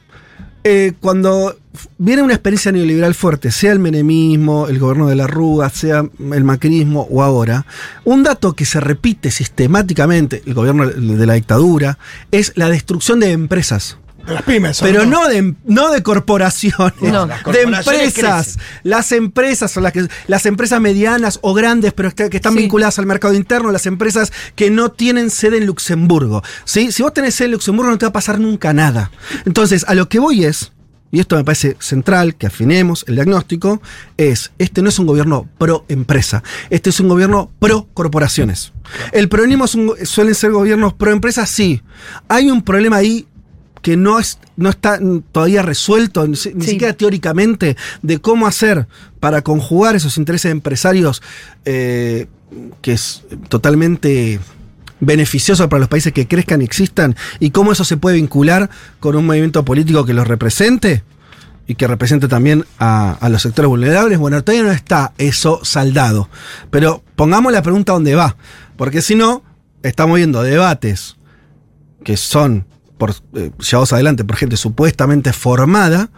[0.64, 1.58] Eh, cuando
[1.98, 6.44] viene una experiencia neoliberal fuerte, sea el menemismo, el gobierno de la Rúa, sea el
[6.44, 7.66] macrismo o ahora,
[8.04, 11.98] un dato que se repite sistemáticamente, el gobierno de la dictadura,
[12.30, 13.98] es la destrucción de empresas.
[14.26, 14.80] De las pymes.
[14.80, 17.26] Pero no de, no de corporaciones, No.
[17.26, 18.58] Las de corporaciones empresas.
[18.82, 22.60] Las empresas son las que las empresas medianas o grandes, pero que, que están Sí.
[22.60, 26.42] vinculadas al mercado interno, las empresas que no tienen sede en Luxemburgo.
[26.64, 26.92] ¿sí?
[26.92, 29.10] Si vos tenés sede en Luxemburgo no te va a pasar nunca nada.
[29.46, 30.72] Entonces, a lo que voy es,
[31.12, 33.82] y esto me parece central, que afinemos el diagnóstico,
[34.16, 38.72] es, este no es un gobierno pro empresa, este es un gobierno pro corporaciones.
[39.12, 41.82] El peronismo es un- suelen ser gobiernos pro empresa, sí.
[42.28, 43.26] Hay un problema ahí
[43.82, 44.98] que no, es, no está
[45.32, 46.70] todavía resuelto, ni, si- ni Sí.
[46.72, 48.86] siquiera teóricamente, de cómo hacer
[49.20, 51.22] para conjugar esos intereses empresarios
[51.64, 52.26] eh,
[52.82, 54.40] que es totalmente
[55.00, 59.16] beneficioso para los países que crezcan y existan, y cómo eso se puede vincular con
[59.16, 61.02] un movimiento político que los represente
[61.66, 64.18] y que represente también a, a los sectores vulnerables.
[64.18, 66.28] Bueno, todavía no está eso saldado,
[66.70, 68.36] pero pongamos la pregunta dónde va,
[68.76, 69.42] porque si no,
[69.82, 71.16] estamos viendo debates
[72.04, 72.66] que son
[73.00, 76.10] por, eh, llevados adelante por gente supuestamente formada,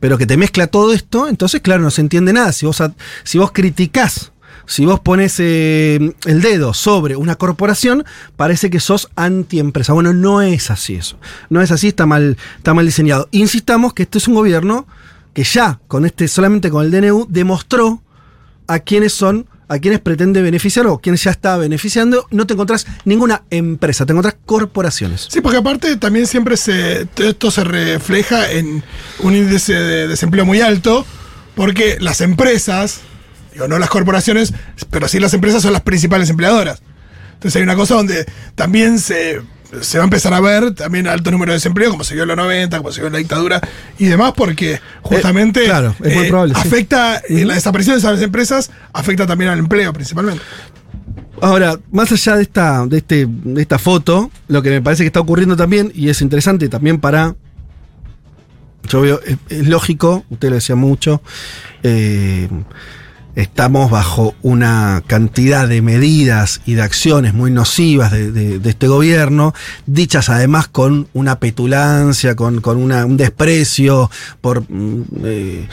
[0.00, 2.52] pero que te mezcla todo esto, entonces, claro, no se entiende nada.
[2.52, 2.82] Si vos,
[3.24, 4.32] si vos criticás,
[4.66, 8.04] si vos pones eh, el dedo sobre una corporación,
[8.36, 9.94] parece que sos antiempresa.
[9.94, 11.16] Bueno, no es así eso.
[11.48, 13.28] No es así, está mal, está mal diseñado.
[13.30, 14.86] Insistamos que este es un gobierno
[15.32, 18.02] que ya, con este, solamente con el DNU, demostró
[18.66, 22.86] a quienes son, a quienes pretende beneficiar o quienes ya está beneficiando, no te encontrás
[23.04, 25.26] ninguna empresa, te encontrás corporaciones.
[25.30, 28.82] Sí, porque aparte también siempre se, esto se refleja en
[29.20, 31.04] un índice de desempleo muy alto,
[31.54, 33.00] porque las empresas,
[33.52, 34.52] digo, no las corporaciones,
[34.90, 36.80] pero sí las empresas son las principales empleadoras.
[37.34, 38.24] Entonces hay una cosa donde
[38.54, 39.42] también se,
[39.80, 42.28] se va a empezar a ver también alto número de desempleo, como se vio en
[42.28, 43.60] los 90, como se vio en la dictadura
[43.98, 46.60] y demás, porque justamente Eh, claro, es muy probable, sí.
[46.64, 50.42] afecta, eh, la desaparición de esas empresas afecta también al empleo principalmente.
[51.40, 55.08] Ahora, más allá de esta, de, este, de esta foto, lo que me parece que
[55.08, 57.34] está ocurriendo también, y es interesante también para.
[58.88, 61.20] Yo veo, es, es lógico, usted lo decía mucho,
[61.82, 62.48] eh,
[63.36, 68.88] estamos bajo una cantidad de medidas y de acciones muy nocivas de, de- de este
[68.88, 69.54] gobierno,
[69.86, 75.68] dichas además con una petulancia, con, con una- un desprecio por mm, eh,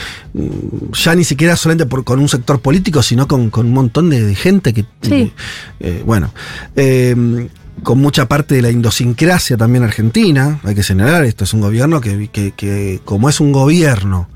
[0.93, 4.21] ya ni siquiera solamente por, con un sector político, sino con, con un montón de,
[4.23, 5.34] de gente que Sí.
[5.80, 6.34] eh, bueno,
[6.76, 7.47] eh,
[7.82, 12.02] con mucha parte de la idiosincrasia también argentina, hay que señalar, esto es un gobierno
[12.02, 14.28] que, que- que como es un gobierno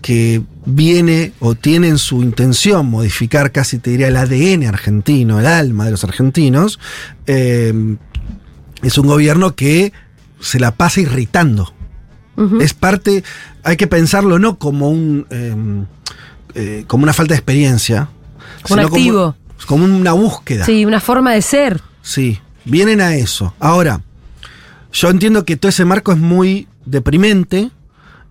[0.00, 5.46] que viene o tiene en su intención modificar casi te diría el ADN argentino, el
[5.46, 6.78] alma de los argentinos,
[7.26, 7.96] eh,
[8.82, 9.92] es un gobierno que
[10.40, 11.74] se la pasa irritando.
[12.60, 13.24] Es parte,
[13.64, 15.56] hay que pensarlo no como un eh,
[16.54, 18.08] eh, como una falta de experiencia,
[18.62, 19.36] Como un activo.
[19.66, 20.64] como una búsqueda.
[20.64, 21.80] Sí, una forma de ser.
[22.00, 23.54] Sí, vienen a eso.
[23.58, 24.02] Ahora,
[24.92, 27.70] yo entiendo que todo ese marco es muy deprimente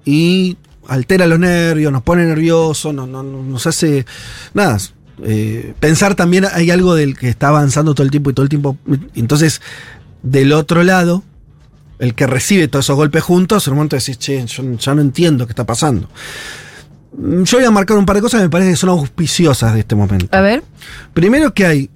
[0.05, 4.05] y altera los nervios, nos pone nerviosos, no- no- no- nos hace.
[4.53, 4.77] Nada.
[5.23, 8.49] eh, pensar también hay algo del que está avanzando todo el tiempo y todo el
[8.49, 8.77] tiempo.
[9.15, 9.61] Entonces,
[10.21, 11.23] del otro lado,
[11.97, 15.01] el que recibe todos esos golpes juntos, en un momento decís, che, yo ya no
[15.01, 16.07] entiendo qué está pasando.
[17.17, 19.73] Mm, Yo voy a marcar un par de cosas que me parece que son auspiciosas
[19.73, 20.37] de este momento.
[20.37, 20.63] A ver.
[21.15, 21.89] Primero que hay.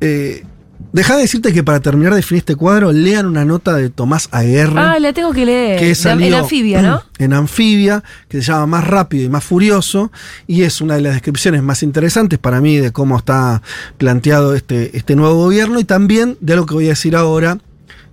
[0.00, 0.44] Eh,
[0.92, 4.28] Deja de decirte que para terminar de definir este cuadro, lean una nota de Tomás
[4.32, 4.74] Aguerre.
[4.76, 5.78] Ah, la tengo que leer.
[5.78, 7.02] que salió en anfibia, ¿no?
[7.18, 10.10] En anfibia, que se llama Más rápido y más furioso,
[10.46, 13.62] y es una de las descripciones más interesantes para mí de cómo está
[13.98, 17.58] planteado este, este nuevo gobierno y también de algo que voy a decir ahora,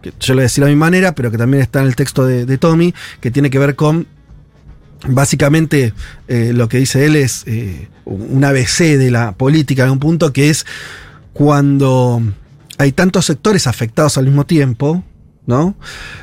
[0.01, 1.95] que yo lo voy a decir a mi manera, pero que también está en el
[1.95, 4.07] texto de, de Tommy, que tiene que ver con
[5.05, 5.93] Básicamente
[6.27, 10.33] eh, lo que dice él es eh, un ABC de la política en un punto
[10.33, 10.65] que es
[11.33, 12.21] cuando
[12.77, 15.03] hay tantos sectores afectados al mismo tiempo,
[15.45, 15.75] ¿no?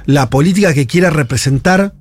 [0.07, 1.95] La política que quiera representar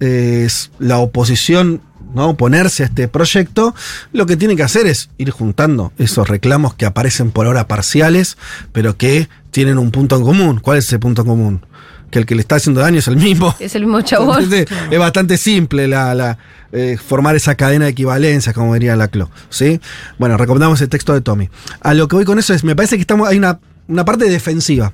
[0.00, 1.80] eh, es la oposición,
[2.14, 2.30] ¿no?
[2.30, 3.74] Oponerse a este proyecto,
[4.12, 8.36] lo que tiene que hacer es ir juntando esos reclamos que aparecen por ahora parciales,
[8.72, 10.60] pero que tienen un punto en común.
[10.60, 11.66] ¿Cuál es ese punto en común?
[12.10, 13.54] Que el que le está haciendo daño es el mismo.
[13.58, 14.38] Es el mismo chabón.
[14.44, 16.38] Entonces, es bastante simple la, la,
[16.72, 19.30] eh, formar esa cadena de equivalencia, como diría la CLO.
[19.48, 19.80] ¿sí?
[20.18, 21.48] Bueno, recomendamos el texto de Tommy.
[21.80, 24.28] A lo que voy con eso es, me parece que estamos, hay una, una parte
[24.28, 24.92] defensiva.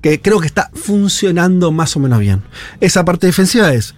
[0.00, 2.42] que creo que está funcionando más o menos bien.
[2.80, 3.94] Esa parte defensiva es,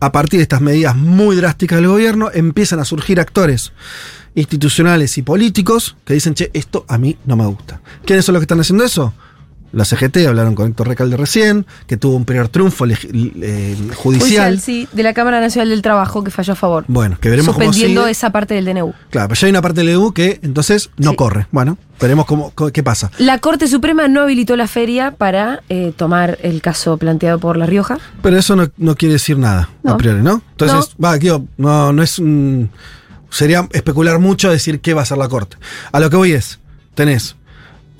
[0.00, 3.72] a partir de estas medidas muy drásticas del gobierno, empiezan a surgir actores
[4.34, 7.82] institucionales y políticos que dicen, che, esto a mí no me gusta.
[8.04, 9.12] ¿Quiénes son los que están haciendo eso?
[9.72, 12.94] La CGT, hablaron con Héctor Recalde recién, que tuvo un primer triunfo eh,
[13.94, 13.94] judicial.
[13.94, 16.84] Judicial, sí, de la Cámara Nacional del Trabajo que falló a favor.
[16.88, 18.10] Bueno, que veremos cómo suspendiendo sigue.
[18.12, 18.92] esa parte del DNU.
[19.10, 21.16] Claro, pero ya hay una parte del EU que entonces no Sí.
[21.16, 21.46] corre.
[21.52, 23.10] Bueno, veremos cómo, qué pasa.
[23.18, 27.64] La Corte Suprema no habilitó la feria para eh, tomar el caso planteado por La
[27.66, 27.98] Rioja.
[28.22, 29.92] Pero eso no, no quiere decir nada, No.
[29.92, 30.42] a priori, ¿no?
[30.50, 32.70] Entonces, va, aquí no, no es un.
[33.30, 35.56] Sería especular mucho decir qué va a hacer la Corte.
[35.92, 36.58] A lo que voy es,
[36.94, 37.36] tenés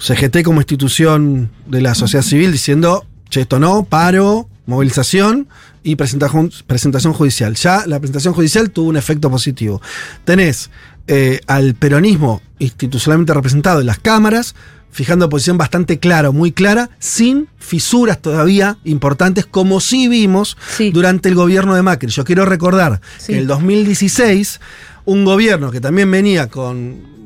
[0.03, 5.49] CGT como institución de la sociedad civil diciendo, che, esto no, paro, movilización
[5.85, 7.55] y presentación, judicial.
[7.55, 9.81] Ya la presentación judicial tuvo un efecto positivo.
[10.25, 10.71] Tenés
[11.07, 14.55] eh, al peronismo institucionalmente representado en las cámaras,
[14.91, 20.91] fijando posición bastante clara, muy clara, sin fisuras todavía importantes, como sí vimos Sí.
[20.91, 22.11] durante el gobierno de Macri.
[22.11, 23.29] Yo quiero recordar Sí.
[23.29, 24.61] que en el 2016,
[25.05, 27.22] un gobierno que también venía con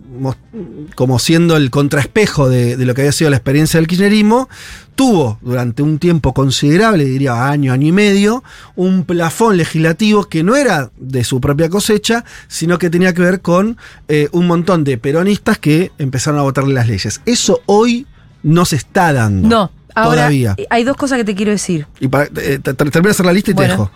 [0.95, 4.49] como siendo el contraespejo de, de lo que había sido la experiencia del kirchnerismo,
[4.95, 8.43] tuvo durante un tiempo considerable, diría año, año y medio,
[8.77, 13.41] un plafón legislativo que no era de su propia cosecha, sino que tenía que ver
[13.41, 13.77] con
[14.09, 17.21] eh, un montón de peronistas que empezaron a votarle las leyes.
[17.27, 18.07] Eso hoy
[18.43, 19.49] no se está dando.
[19.49, 20.57] No, ahora Todavía.
[20.71, 21.87] hay dos cosas que te quiero decir.
[22.01, 23.75] Y para, eh, te- te- termino de hacer la lista y Bueno.
[23.75, 23.91] te dejo.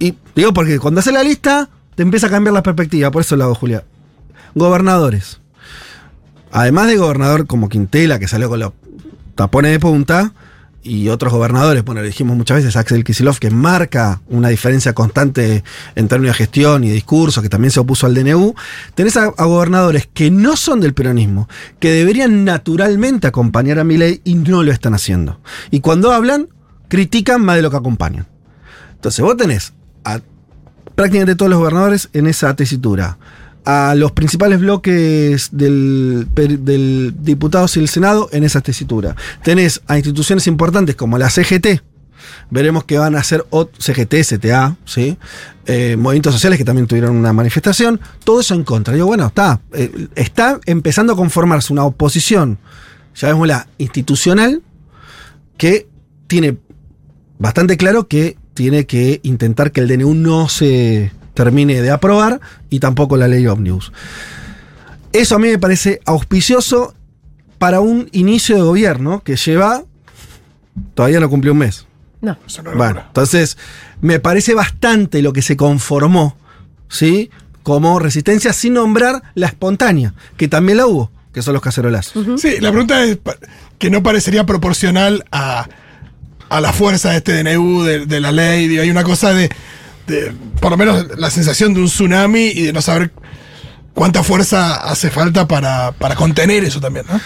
[0.00, 3.10] Y digo porque cuando haces la lista, te empieza a cambiar la perspectiva.
[3.10, 3.82] Por eso lo hago, Julia.
[4.54, 5.40] Gobernadores.
[6.52, 8.72] Además de gobernador como Quintela, que salió con los
[9.34, 10.32] tapones de punta,
[10.82, 15.62] y otros gobernadores, bueno, lo dijimos muchas veces, Axel Kicillof, que marca una diferencia constante
[15.94, 18.54] en términos de gestión y discurso, que también se opuso al DNU,
[18.94, 24.20] tenés a, a gobernadores que no son del peronismo, que deberían naturalmente acompañar a Milei
[24.24, 25.40] y no lo están haciendo.
[25.70, 26.48] Y cuando hablan,
[26.88, 28.26] critican más de lo que acompañan.
[28.94, 30.20] Entonces vos tenés a
[30.94, 33.18] prácticamente todos los gobernadores en esa tesitura.
[33.64, 39.14] A los principales bloques del, del diputados y el Senado en esa tesitura.
[39.42, 41.82] Tenés a instituciones importantes como la CGT.
[42.50, 43.44] Veremos que van a hacer
[43.78, 45.18] CGT, CTA, ¿sí?
[45.66, 48.00] Eh, movimientos sociales que también tuvieron una manifestación.
[48.24, 48.94] Todo eso en contra.
[48.94, 49.60] Digo, bueno, está.
[49.74, 52.58] eh, está empezando a conformarse una oposición,
[53.14, 54.62] llamémosla institucional,
[55.58, 55.88] que
[56.26, 56.56] tiene
[57.38, 62.80] bastante claro que tiene que intentar que el DNU no se termine de aprobar y
[62.80, 63.92] tampoco la ley Omnibus.
[65.12, 66.96] Eso a mí me parece auspicioso
[67.58, 69.84] para un inicio de gobierno que lleva,
[70.94, 71.86] todavía no cumplió un mes.
[72.20, 72.36] No.
[72.74, 73.56] Bueno, entonces
[74.00, 76.36] me parece bastante lo que se conformó,
[76.88, 77.30] ¿sí?
[77.62, 82.40] Como resistencia sin nombrar la espontánea, que también la hubo, que son los cacerolazos.
[82.40, 83.18] Sí, la pregunta es
[83.78, 85.68] que no parecería proporcional a,
[86.48, 88.66] a la fuerza de este DNU, de, de la ley.
[88.66, 89.48] digo, hay una cosa de,
[90.08, 93.12] de, por lo menos, la sensación de un tsunami y de no saber
[93.94, 97.20] cuánta fuerza hace falta para, para contener eso también, ¿no?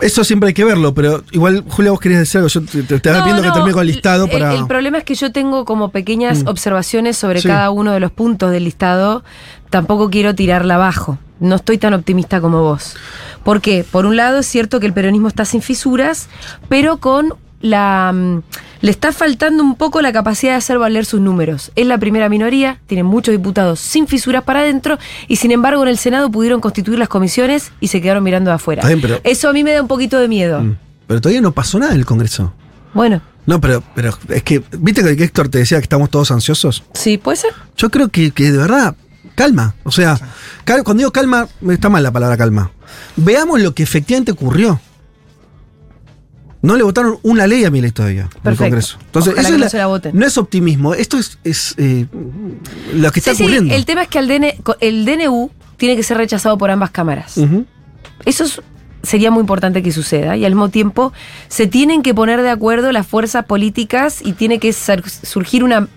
[0.00, 2.48] Eso siempre hay que verlo, pero igual, Julia, vos querías decir algo.
[2.48, 4.54] Yo te, te estaba No, viendo que termine con el listado el- para.
[4.54, 7.48] El, problema es que yo tengo como pequeñas observaciones sobre Sí.
[7.48, 9.22] cada uno de los puntos del listado.
[9.68, 11.18] Tampoco quiero tirarla abajo.
[11.38, 12.96] No estoy tan optimista como vos.
[13.44, 13.84] ¿Por qué?
[13.90, 16.28] Por un lado es cierto que el peronismo está sin fisuras,
[16.70, 18.12] pero con la...
[18.14, 18.42] mm,
[18.82, 21.70] le está faltando un poco la capacidad de hacer valer sus números.
[21.76, 25.88] Es la primera minoría, tiene muchos diputados sin fisuras para adentro y sin embargo en
[25.90, 28.80] el Senado pudieron constituir las comisiones y se quedaron mirando afuera.
[28.80, 30.60] Está bien, pero- Eso a mí me da un poquito de miedo.
[30.62, 30.76] Mm.
[31.06, 32.52] Pero todavía no pasó nada en el Congreso.
[32.94, 36.82] Bueno, No, pero, pero es que, ¿viste que Héctor te decía que estamos todos ansiosos?
[36.94, 37.52] sí, puede ser.
[37.76, 38.94] Yo creo que, que de verdad,
[39.34, 39.74] calma.
[39.84, 40.18] O sea,
[40.64, 42.70] cal- cuando digo calma, está mal la palabra calma.
[43.16, 44.80] Veamos lo que efectivamente ocurrió.
[46.62, 48.56] No le votaron una ley a Milei todavía en el.
[48.58, 48.98] Congreso.
[49.06, 50.12] Entonces, Ojalá eso que es no la- se la voten.
[50.18, 52.06] no es optimismo, esto es, es, eh,
[52.94, 53.74] lo que está Sí, ocurriendo.
[53.74, 57.36] el tema es que DN el DNU tiene que ser rechazado por ambas cámaras.
[58.26, 58.60] Eso es-
[59.02, 60.36] sería muy importante que suceda.
[60.36, 61.14] Y al mismo tiempo
[61.48, 65.88] se tienen que poner de acuerdo las fuerzas políticas y tiene que ser- surgir una...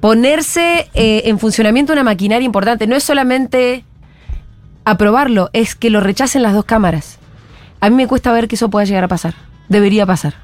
[0.00, 2.86] ponerse eh, en funcionamiento una maquinaria importante.
[2.86, 3.84] No es solamente
[4.84, 7.18] aprobarlo, es que lo rechacen las dos cámaras.
[7.80, 9.34] A mí me cuesta ver que eso pueda llegar a pasar.
[9.72, 10.34] Debería pasar.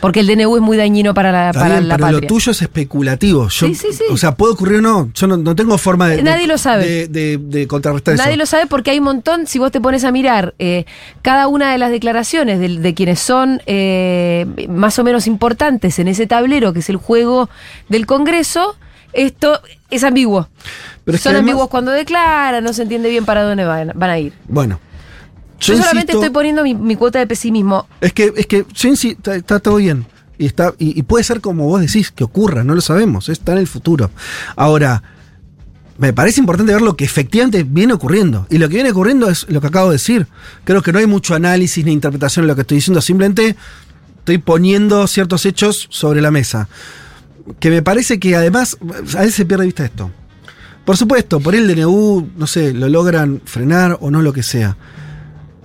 [0.00, 2.20] Porque el DNU es muy dañino para la, Está para bien, la pero patria.
[2.22, 3.48] lo tuyo es especulativo.
[3.48, 4.04] Yo, Sí, sí, sí.
[4.10, 5.10] O sea, puede ocurrir o no.
[5.12, 6.22] Yo no, no tengo forma de.
[6.22, 6.86] Nadie de- lo sabe.
[6.86, 8.38] De, de- de contrarrestar Nadie eso.
[8.38, 10.84] lo sabe porque hay un montón, si vos te pones a mirar eh,
[11.22, 16.06] cada una de las declaraciones de, de quienes son eh, más o menos importantes en
[16.08, 17.50] ese tablero que es el juego
[17.88, 18.76] del Congreso,
[19.12, 20.48] esto es ambiguo.
[21.04, 24.10] Pero es son además- ambiguos cuando declaran, no se entiende bien para dónde van, van
[24.10, 24.32] a ir.
[24.46, 24.78] Bueno.
[25.60, 27.86] Yo, solamente insisto- estoy poniendo mi, mi cuota de pesimismo.
[28.00, 30.06] Es que, es que, yo insi- está, está todo bien.
[30.38, 33.52] y, está, y, y puede ser como vos decís, que ocurra, no lo sabemos, está
[33.52, 34.10] en el futuro.
[34.54, 35.02] Ahora,
[35.98, 38.46] me parece importante ver lo que efectivamente viene ocurriendo.
[38.50, 40.28] Y lo que viene ocurriendo es lo que acabo de decir.
[40.62, 43.56] Creo que no hay mucho análisis ni interpretación en lo que estoy diciendo, simplemente
[44.18, 46.68] estoy poniendo ciertos hechos sobre la mesa.
[47.58, 48.76] Que me parece que además,
[49.16, 50.10] a veces se pierde de vista esto.
[50.84, 54.76] Por supuesto, por el DNU, no sé, lo logran frenar o no lo que sea.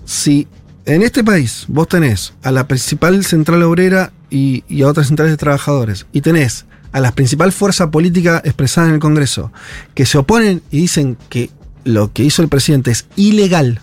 [0.06, 0.48] Si
[0.86, 5.38] en este país vos tenés a la principal central obrera y, a otras centrales de
[5.38, 9.52] trabajadores, y tenés a la principal fuerza política expresada en el Congreso,
[9.96, 11.50] que se oponen y dicen que
[11.84, 13.82] lo que hizo el presidente es ilegal,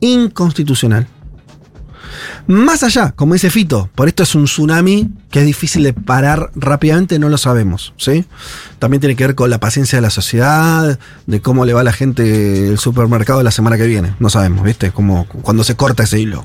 [0.00, 1.06] inconstitucional.
[2.46, 6.50] Más allá, como dice Fito, por esto es un tsunami que es difícil de parar
[6.54, 8.24] rápidamente, no lo sabemos, ¿sí?
[8.78, 11.84] También tiene que ver con la paciencia de la sociedad, de cómo le va a
[11.84, 14.90] la gente el supermercado la semana que viene, no sabemos, ¿viste?
[14.90, 16.44] Como cuando se corta ese hilo.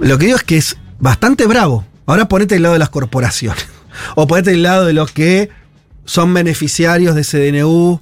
[0.00, 1.84] Lo que digo es que es bastante bravo.
[2.06, 3.66] Ahora ponete del lado de las corporaciones.
[4.14, 5.50] O ponete del lado de los que
[6.04, 8.00] son beneficiarios de ese DNU.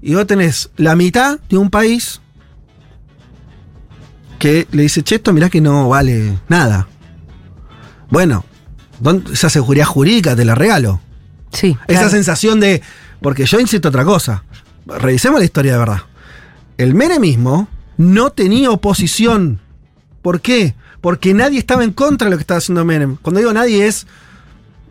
[0.00, 2.22] Y vos tenés la mitad de un país
[4.38, 6.88] que le dice, che, esto mirá que no vale nada.
[8.10, 8.44] Bueno,
[9.00, 11.00] ¿dónde- esa seguridad jurídica te la regalo.
[11.52, 11.76] Sí.
[11.86, 12.10] Esa claro.
[12.10, 12.82] sensación de.
[13.20, 14.44] Porque yo insisto otra cosa.
[14.86, 16.02] Revisemos la historia de verdad.
[16.76, 19.60] El menemismo no tenía oposición.
[20.22, 20.74] ¿Por qué?
[21.00, 23.16] Porque nadie estaba en contra de lo que estaba haciendo Menem.
[23.20, 24.06] Cuando digo nadie es.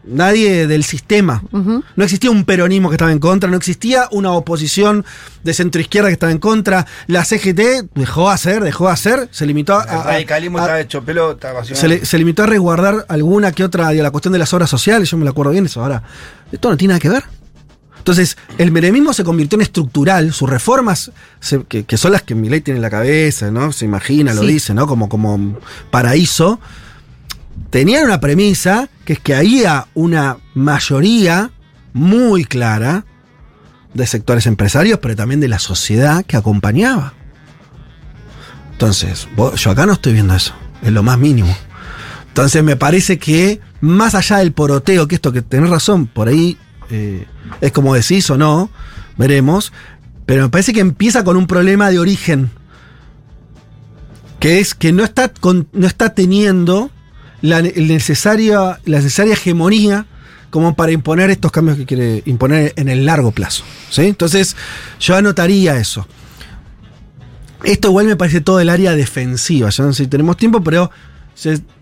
[0.10, 1.44] Nadie del sistema.
[1.52, 5.06] No existía un peronismo que estaba en contra, no existía una oposición
[5.44, 6.86] de centro izquierda que estaba en contra.
[7.08, 9.84] La CGT dejó hacer, dejó hacer, se limitó a.
[9.84, 11.82] El radicalismo a- estaba hecho pelota, apasionado.
[11.82, 14.70] se, le- se limitó a resguardar alguna que otra, digo, la cuestión de las obras
[14.70, 15.82] sociales, yo me la acuerdo bien eso.
[15.82, 16.04] Ahora,
[16.52, 17.24] esto no tiene nada que ver.
[17.98, 22.36] Entonces, el menemismo se convirtió en estructural, sus reformas, se- que, que son las que
[22.36, 23.74] Milei tiene en la cabeza, ¿no?
[23.74, 24.48] Se imagina, lo Sí.
[24.48, 24.88] dice, ¿no?
[24.88, 25.58] Como, como
[25.92, 26.60] paraíso.
[27.70, 31.52] Tenían una premisa, que es que había una mayoría
[31.94, 33.06] muy clara
[33.94, 37.14] de sectores empresarios, pero también de la sociedad que acompañaba.
[38.72, 41.54] Entonces, yo acá no estoy viendo eso, es lo más mínimo.
[42.28, 46.58] Entonces me parece que más allá del poroteo, que esto que tenés razón, por ahí
[46.92, 47.26] eh,
[47.62, 48.70] es como decís o no,
[49.18, 49.74] veremos,
[50.28, 52.52] pero me parece que empieza con un problema de origen,
[54.40, 55.32] que es que no está,
[55.74, 56.92] no está teniendo
[57.42, 60.06] la, necesaria, la necesaria hegemonía
[60.50, 63.64] como para imponer estos cambios que quiere imponer en el largo plazo.
[63.90, 64.04] ¿sí?
[64.04, 64.56] Entonces
[65.00, 66.08] yo anotaría eso.
[67.64, 69.70] Esto igual me parece todo el área defensiva.
[69.70, 70.92] Yo no sé si tenemos tiempo, pero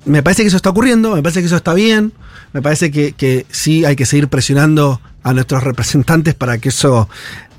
[0.06, 2.12] me parece que eso está ocurriendo, me parece que eso está bien,
[2.56, 7.10] me parece que, que sí hay que seguir presionando a nuestros representantes para que eso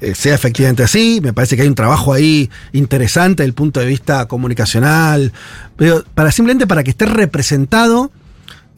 [0.00, 1.20] eh, sea efectivamente así.
[1.22, 5.34] Me parece que hay un trabajo ahí interesante desde el punto de vista comunicacional,
[5.76, 8.10] pero para simplemente para que esté representado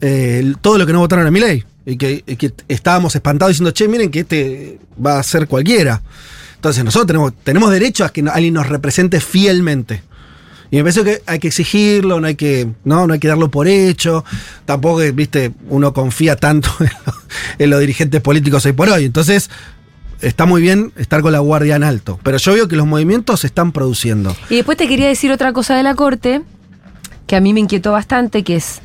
[0.01, 1.63] eh, todo lo que no votaron a mi ley.
[1.85, 6.01] Y que, y que estábamos espantados diciendo, che, miren que este va a ser cualquiera.
[6.55, 10.03] Entonces nosotros tenemos, tenemos derecho a que alguien nos represente fielmente.
[10.71, 13.49] Y me parece que hay que exigirlo, no hay que, no, no hay que darlo
[13.49, 14.23] por hecho.
[14.65, 16.89] Tampoco, viste, uno confía tanto en,
[17.57, 19.05] en los dirigentes políticos hoy por hoy.
[19.05, 19.49] Entonces,
[20.21, 22.19] está muy bien estar con la guardia en alto.
[22.23, 24.35] Pero yo veo que los movimientos se están produciendo.
[24.49, 26.41] Y después te quería decir otra cosa de la Corte,
[27.27, 28.81] que a mí me inquietó bastante, que es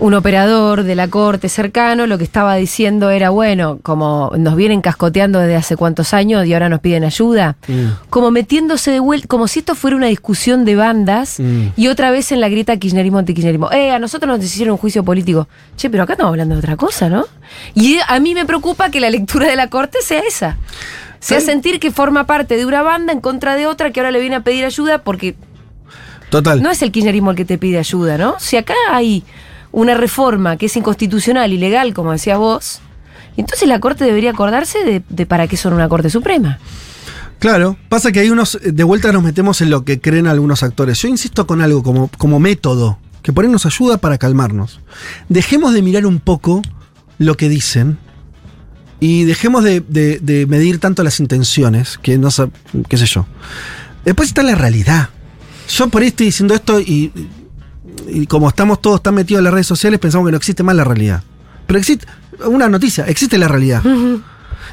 [0.00, 4.80] un operador de la Corte cercano, lo que estaba diciendo era, bueno, como nos vienen
[4.80, 7.86] cascoteando desde hace cuántos años y ahora nos piden ayuda, Mm.
[8.08, 11.68] como metiéndose de vuelta, como si esto fuera una discusión de bandas Mm.
[11.76, 13.70] y otra vez en la grieta kirchnerismo antikirchnerismo.
[13.72, 15.48] Eh, a nosotros nos hicieron un juicio político.
[15.76, 17.26] Che, pero acá estamos hablando de otra cosa, ¿no?
[17.74, 20.56] Y a mí me preocupa que la lectura de la Corte sea esa.
[21.20, 21.46] Sea Sí.
[21.46, 24.36] sentir que forma parte de una banda en contra de otra que ahora le viene
[24.36, 25.34] a pedir ayuda porque
[26.30, 26.62] Total.
[26.62, 28.36] no es el kirchnerismo el que te pide ayuda, ¿no?
[28.38, 29.24] Si acá hay
[29.72, 32.80] una reforma que es inconstitucional, ilegal, como decías vos,
[33.36, 36.58] entonces la Corte debería acordarse de, para qué son una Corte Suprema.
[37.38, 41.00] Claro, pasa que hay unos, de vuelta nos metemos en lo que creen algunos actores.
[41.00, 44.80] Yo insisto con algo como, como método, que por ahí nos ayuda para calmarnos.
[45.28, 46.60] Dejemos de mirar un poco
[47.18, 47.98] lo que dicen
[48.98, 52.48] y dejemos de, de- de medir tanto las intenciones, que no sé,
[52.88, 53.24] qué sé yo.
[54.04, 55.08] Después está la realidad.
[55.68, 57.10] Yo por ahí estoy diciendo esto y,
[58.12, 60.74] y como estamos todos tan metidos en las redes sociales, pensamos que no existe más
[60.76, 61.22] la realidad.
[61.66, 62.06] Pero existe,
[62.46, 63.82] una noticia, existe la realidad.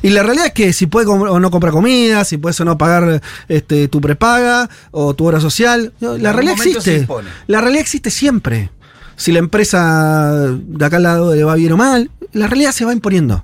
[0.03, 2.77] Y la realidad es que si puedes o no comprar comida, si puedes o no
[2.77, 7.05] pagar este, tu prepaga o tu hora social, no, la realidad existe.
[7.47, 8.69] La realidad existe siempre.
[9.15, 12.85] Si la empresa de acá al lado le va bien o mal, la realidad se
[12.85, 13.43] va imponiendo.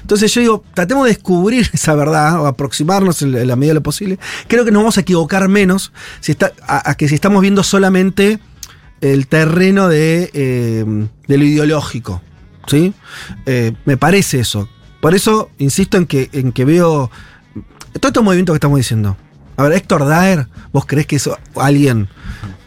[0.00, 3.70] Entonces yo digo, tratemos de descubrir esa verdad o aproximarnos en la- en la medida
[3.70, 4.18] de lo posible.
[4.48, 7.62] Creo que nos vamos a equivocar menos si está, a, a que si estamos viendo
[7.62, 8.40] solamente
[9.00, 10.84] el terreno de, eh,
[11.26, 12.22] de lo ideológico.
[12.66, 12.94] ¿Sí?
[13.46, 14.68] Eh, me parece eso.
[15.00, 17.10] Por eso insisto en que, en que veo
[17.92, 19.16] todos estos movimientos que estamos diciendo.
[19.56, 22.08] A ver, Héctor Daer, ¿vos creés que es alguien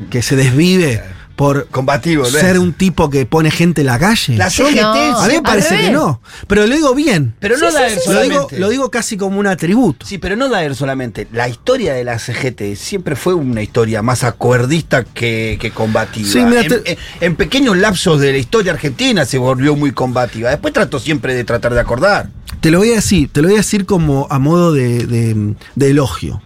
[0.10, 1.02] que se desvive
[1.38, 2.62] por Combativo, ¿no ser es?
[2.62, 4.36] un tipo que pone gente en la calle?
[4.36, 6.20] La CGT, No, a mí me parece que no.
[6.48, 7.36] Pero lo digo bien.
[7.40, 8.12] pero no Sí, Daer sí, sí.
[8.12, 8.60] Lo digo, solamente.
[8.60, 10.06] lo digo casi como un atributo.
[10.06, 11.28] Sí, pero no Daer solamente.
[11.32, 16.28] La historia de la CGT siempre fue una historia más acuerdista que, que combativa.
[16.28, 19.92] Sí, mira, en, te- en- en pequeños lapsos de la historia argentina se volvió muy
[19.92, 20.50] combativa.
[20.50, 22.30] Después trató siempre de tratar de acordar.
[22.62, 25.54] Te lo voy a decir, te lo voy a decir como a modo de, de-
[25.76, 26.42] de elogio.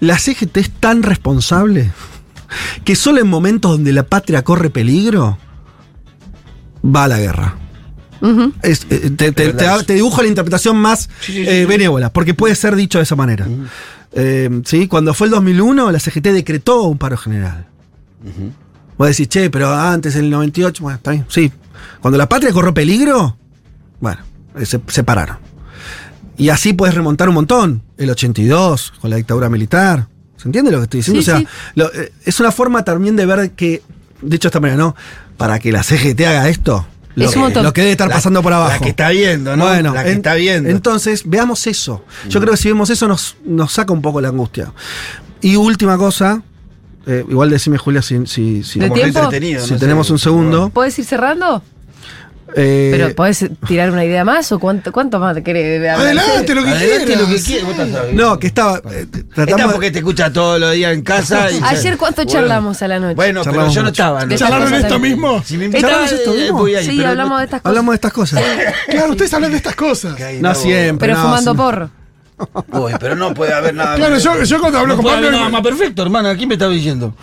[0.00, 1.90] La CGT es tan responsable
[2.84, 5.38] que solo en momentos donde la patria corre peligro,
[6.84, 7.56] va a la guerra.
[8.62, 9.78] Es- eh, te, te- verdad.
[9.80, 11.66] te- te dibujo la interpretación más Sí, sí, sí, eh, sí.
[11.66, 13.46] benévola, porque puede ser dicho de esa manera.
[14.12, 14.86] Eh, ¿sí?
[14.88, 17.66] Cuando fue el 2001, la CGT decretó un paro general.
[18.96, 21.26] Vos decís, che, pero antes, en el 98, bueno, está bien.
[21.28, 21.52] Sí.
[22.00, 23.36] Cuando la patria corrió peligro,
[24.00, 24.20] bueno,
[24.56, 25.36] eh, se, se pararon.
[26.38, 27.82] Y así puedes remontar un montón.
[27.98, 30.08] El 82, con la dictadura militar.
[30.36, 31.22] ¿Se entiende lo que estoy diciendo?
[31.22, 31.46] Sí, o sea, sí.
[31.74, 33.82] lo- eh, es una forma también de ver que,
[34.22, 34.94] dicho de esta manera, ¿no?
[35.36, 38.72] Para que la CGT haga esto, lo, Es que debe estar La- pasando por abajo.
[38.72, 39.66] La que está viendo, ¿no?
[39.66, 40.68] Bueno, la que en- está viendo.
[40.68, 42.04] Entonces, veamos eso.
[42.28, 44.72] Yo creo que si vemos eso nos, nos saca un poco la angustia.
[45.40, 46.42] Y última cosa,
[47.06, 48.80] eh, igual decime Julia si, si, si,
[49.78, 50.70] tenemos un segundo.
[50.70, 51.62] ¿Puedes ir cerrando?
[52.56, 55.88] Eh, Pero ¿podés tirar una idea más o cuánto, cuánto más te querés?
[55.90, 57.22] Adelante, lo que Adelante quieras.
[57.28, 57.64] lo que quieras.
[57.66, 58.80] vos estás- no, que estaba...
[58.92, 61.50] eh, tratamos de- porque te escucha todos los días en casa.
[61.50, 62.30] y- Ayer cuánto Bueno.
[62.40, 63.14] charlamos a la noche.
[63.16, 64.24] Bueno, pero Charlamos yo no estaba.
[64.26, 64.36] ¿no?
[64.36, 65.14] ¿Charlaron esto también.
[65.14, 65.42] mismo?
[65.44, 66.58] Si me ¿Charlamos invitas, esto eh, mismo?
[66.58, 67.70] voy ahí, sí, pero hablamos de estas cosas.
[67.70, 68.42] Hablamos de estas cosas.
[68.88, 70.16] Claro, ustedes hablan de estas cosas.
[70.40, 71.08] No siempre.
[71.08, 71.56] pero no, fumando sí.
[71.56, 71.90] porro.
[72.72, 73.96] Uy, pero no puede haber nada.
[73.96, 75.30] Claro, yo, yo cuando hablo no con Pablo.
[75.32, 76.36] nada más perfecto, hermana.
[76.36, 77.14] ¿Quién me está diciendo?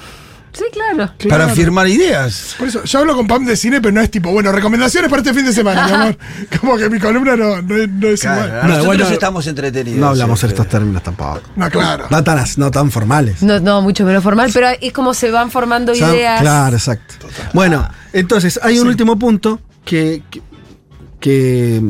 [0.54, 1.14] Sí, claro.
[1.30, 2.56] Para firmar ideas.
[2.60, 5.22] Por eso, yo hablo con Pam de cine, pero no es tipo, bueno, recomendaciones para
[5.22, 6.18] este fin de semana, mi amor.
[6.60, 8.60] Como que mi columna no, no, es- no es Claro, igual.
[8.60, 9.99] a nosotros bueno, estamos entretenidos.
[9.99, 11.41] No hablamos en estos términos tampoco.
[11.56, 12.08] No, claro.
[12.10, 13.41] No tan, no tan formales.
[13.41, 16.41] No, no, mucho menos formal, pero es como se van formando ideas.
[16.41, 17.16] Claro, exacto.
[17.54, 20.41] Bueno, entonces hay un último punto que, que,
[21.22, 21.82] que,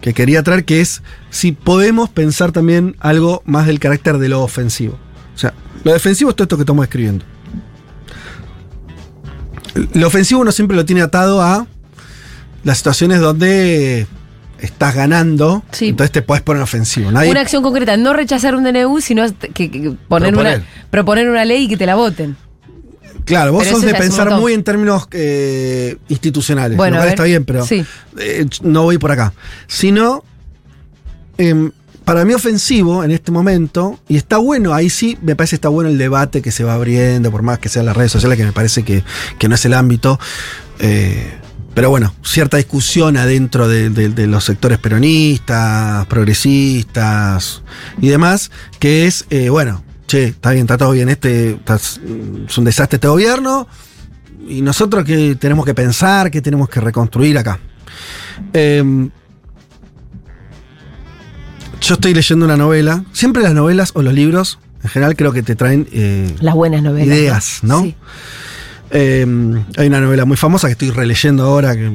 [0.00, 4.42] que quería traer, que es si podemos pensar también algo más del carácter de lo
[4.42, 4.98] ofensivo.
[5.34, 7.24] O sea, lo defensivo es todo esto que estamos escribiendo.
[9.94, 11.66] Lo ofensivo uno siempre lo tiene atado a
[12.64, 14.06] las situaciones donde
[14.60, 15.88] estás ganando, Sí.
[15.88, 17.12] entonces te puedes poner ofensivo.
[17.12, 19.24] Nadie, Una acción concreta, no rechazar un DNU, sino
[19.54, 20.58] que, que poner Proponer.
[20.58, 22.36] una proponer una ley y que te la voten.
[23.24, 26.76] Claro, vos Pero sos de pensar muy en términos eh, institucionales.
[26.76, 27.14] Bueno, lo cual ver.
[27.14, 27.84] está bien, pero Sí.
[28.18, 29.32] eh, no voy por acá.
[29.68, 30.24] Sino,
[31.36, 31.70] em,
[32.08, 35.90] para mí ofensivo en este momento, y está bueno, ahí sí me parece está bueno
[35.90, 38.52] el debate que se va abriendo, por más que sean las redes sociales, que me
[38.52, 39.04] parece que,
[39.38, 40.18] que no es el ámbito.
[40.78, 41.34] eh,
[41.74, 47.62] pero bueno, cierta discusión adentro de, los sectores peronistas, progresistas
[48.00, 52.00] y demás, que es, eh, bueno, che, está bien, está todo bien, este es
[52.56, 53.68] un desastre este gobierno,
[54.48, 57.60] y nosotros que tenemos que pensar, que tenemos que reconstruir acá.
[58.54, 59.10] Eh,
[61.80, 63.04] yo estoy leyendo una novela.
[63.12, 66.82] Siempre las novelas o los libros, en general, creo que te traen eh, Las buenas
[66.82, 67.06] novelas.
[67.08, 67.82] ideas, ¿no?
[67.82, 67.94] Sí.
[68.90, 69.26] Eh,
[69.76, 71.92] hay una novela muy famosa que estoy releyendo ahora, que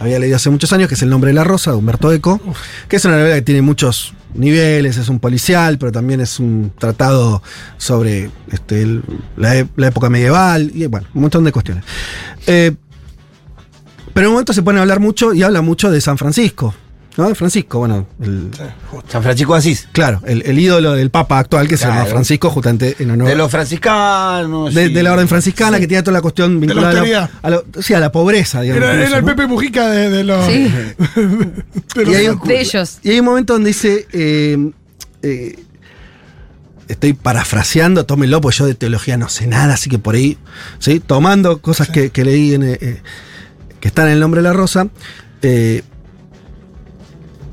[0.00, 2.40] había leído hace muchos años, que es El nombre de la rosa, de Humberto Eco,
[2.88, 6.72] que es una novela que tiene muchos niveles, es un policial, pero también es un
[6.78, 7.42] tratado
[7.78, 9.02] sobre este, el-
[9.36, 11.84] la, e- la época medieval, y bueno, un montón de cuestiones.
[12.46, 12.74] Eh,
[14.12, 16.74] pero en un momento se pone a hablar mucho y habla mucho de San Francisco.
[17.18, 17.28] ¿No?
[17.28, 18.48] De Francisco, bueno, el-
[19.08, 19.88] San Francisco de Asís.
[19.92, 22.06] claro, el, el ídolo del Papa actual que se llama.
[22.06, 24.72] Francisco, justamente en honor De los franciscanos.
[24.74, 24.92] de, sí.
[24.94, 27.92] de la orden franciscana, que tiene toda la cuestión vinculada a la, a la- sí,
[27.92, 28.82] a la pobreza, digamos.
[28.82, 29.30] Era, incluso, era el ¿no?
[29.36, 30.46] Pepe Mujica de, de los.
[30.46, 30.52] Sí.
[31.96, 32.98] de los- Y hay un- De ellos.
[33.02, 34.70] Y hay un momento donde dice, eh,
[35.22, 35.58] eh,
[36.88, 40.38] estoy parafraseando, tómenlo, porque yo de teología no sé nada, así que por ahí,
[40.78, 41.00] ¿sí?
[41.00, 43.02] tomando cosas que, que leí en, eh, eh,
[43.80, 44.88] que están en el nombre de la rosa,
[45.42, 45.82] eh,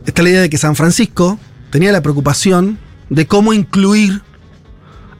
[0.06, 1.40] está la idea de que San Francisco
[1.72, 2.80] tenía la preocupación
[3.10, 4.22] de cómo incluir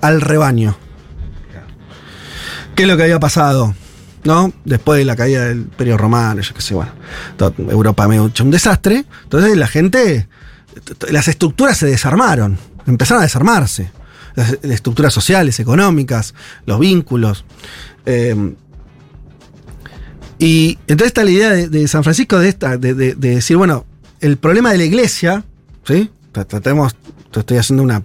[0.02, 0.78] al rebaño.
[2.76, 3.74] ¿Qué es lo que había pasado?
[4.24, 4.52] ¿No?
[4.66, 6.92] Después de la caída del Imperio Romano, yo qué sé, bueno.
[7.58, 9.06] Europa medio hecho un desastre.
[9.24, 10.28] Entonces la gente.
[11.10, 12.58] Las estructuras se desarmaron.
[12.86, 13.92] Empezaron a desarmarse.
[14.36, 16.34] Las, estructuras sociales, económicas,
[16.66, 17.46] los vínculos.
[18.06, 18.56] Eh,
[20.38, 23.86] y entonces está la idea de, San Francisco de esta, de decir, bueno,
[24.26, 25.44] el problema de la iglesia,
[25.86, 26.10] ¿sí?
[26.34, 26.96] Tra- Tratemos,
[27.32, 28.02] te estoy haciendo una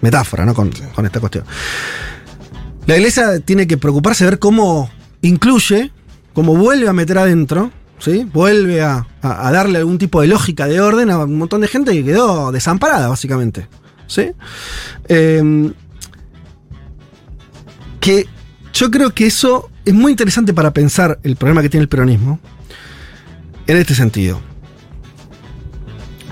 [0.00, 0.54] metáfora, ¿no?
[0.54, 0.70] Con,
[1.04, 1.44] esta cuestión.
[2.86, 4.88] La iglesia tiene que preocuparse de ver cómo
[5.22, 5.90] incluye,
[6.32, 8.28] cómo vuelve a meter adentro, ¿sí?
[8.32, 12.04] Vuelve a, darle algún tipo de lógica, de orden a un montón de gente que
[12.04, 13.66] quedó desamparada, básicamente.
[14.06, 14.30] ¿Sí?
[15.08, 15.72] Eh,
[17.98, 18.24] que
[18.72, 22.38] yo creo que eso es muy interesante para pensar el problema que tiene el peronismo
[23.66, 24.40] en este sentido.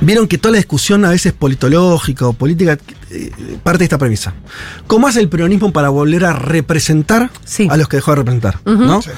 [0.04, 2.78] Vieron que toda la discusión a veces politológica o política
[3.10, 3.30] eh,
[3.62, 4.34] parte de esta premisa.
[4.86, 7.68] ¿Cómo hace el peronismo para volver a representar Sí.
[7.70, 8.58] a los que dejó de representar?
[8.66, 8.84] Ujú.
[8.84, 9.02] ¿no?
[9.02, 9.10] Sí.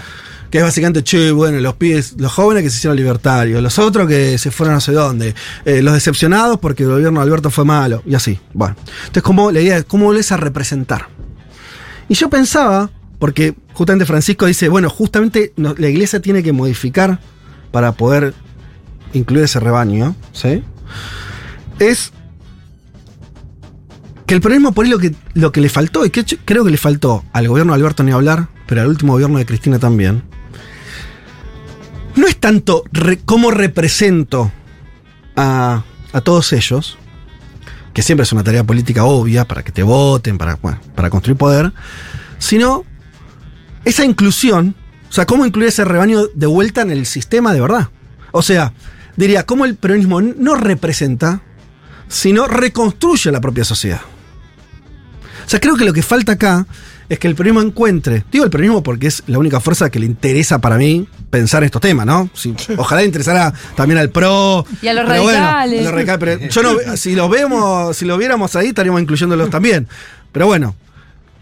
[0.51, 4.07] Que es básicamente, che, bueno, los pibes, los jóvenes que se hicieron libertarios, los otros
[4.07, 5.35] que se fueron a no sé dónde,
[5.65, 8.39] eh, los decepcionados porque el gobierno de Alberto fue malo, y así.
[8.55, 8.77] Bueno.
[9.01, 11.09] Entonces, ¿cómo, la idea es cómo volvés a representar.
[12.09, 17.19] Y yo pensaba, porque justamente Francisco dice, bueno, justamente la iglesia tiene que modificar
[17.73, 18.33] para poder
[19.13, 20.63] incluir ese rebaño, ¿sí?
[21.79, 22.13] Es
[24.27, 26.71] que el peronismo por ahí lo que, lo que le faltó, y que creo que
[26.71, 30.23] le faltó al gobierno de Alberto ni hablar, pero al último gobierno de Cristina también,
[32.17, 32.85] no es tanto
[33.25, 34.51] cómo represento
[35.37, 36.99] a, a todos ellos,
[37.93, 41.39] que siempre es una tarea política obvia para que te voten, para, bueno, para construir
[41.39, 41.73] poder,
[42.39, 42.85] sino
[43.85, 44.75] esa inclusión,
[45.09, 47.89] o sea, cómo incluir ese rebaño de vuelta en el sistema de verdad.
[48.33, 48.73] O sea,
[49.17, 51.41] diría, cómo el peronismo no representa,
[52.09, 54.01] sino reconstruye la propia sociedad.
[55.45, 56.67] O sea, creo que lo que falta acá
[57.09, 60.07] es que el peronismo encuentre, digo el peronismo porque es la única fuerza que le
[60.07, 62.29] interesa para mí pensar estos temas, ¿no?
[62.35, 64.67] Si- ojalá le interesara también al PRO.
[64.83, 65.81] Y a los pero bueno, radicales.
[65.81, 69.51] a los radicales, pero yo no, si los vemos, si lo viéramos ahí, estaríamos incluyéndolos
[69.51, 69.87] también.
[70.33, 70.75] Pero bueno,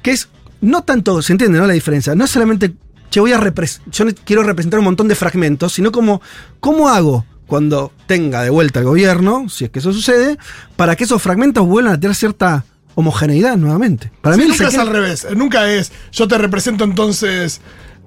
[0.03, 0.29] que es,
[0.61, 1.66] no tanto, se entiende, ¿no?
[1.66, 2.14] La diferencia.
[2.14, 2.75] No es solamente,
[3.11, 6.20] che, voy a repres- yo quiero representar un montón de fragmentos, sino como,
[6.61, 10.39] ¿cómo hago cuando tenga de vuelta el gobierno, si es que eso sucede,
[10.77, 12.65] para que esos fragmentos vuelvan a tener cierta
[12.95, 14.11] homogeneidad nuevamente?
[14.23, 15.25] Para Sí, mí nunca es al revés.
[15.25, 17.61] eh, Nunca es yo te represento, entonces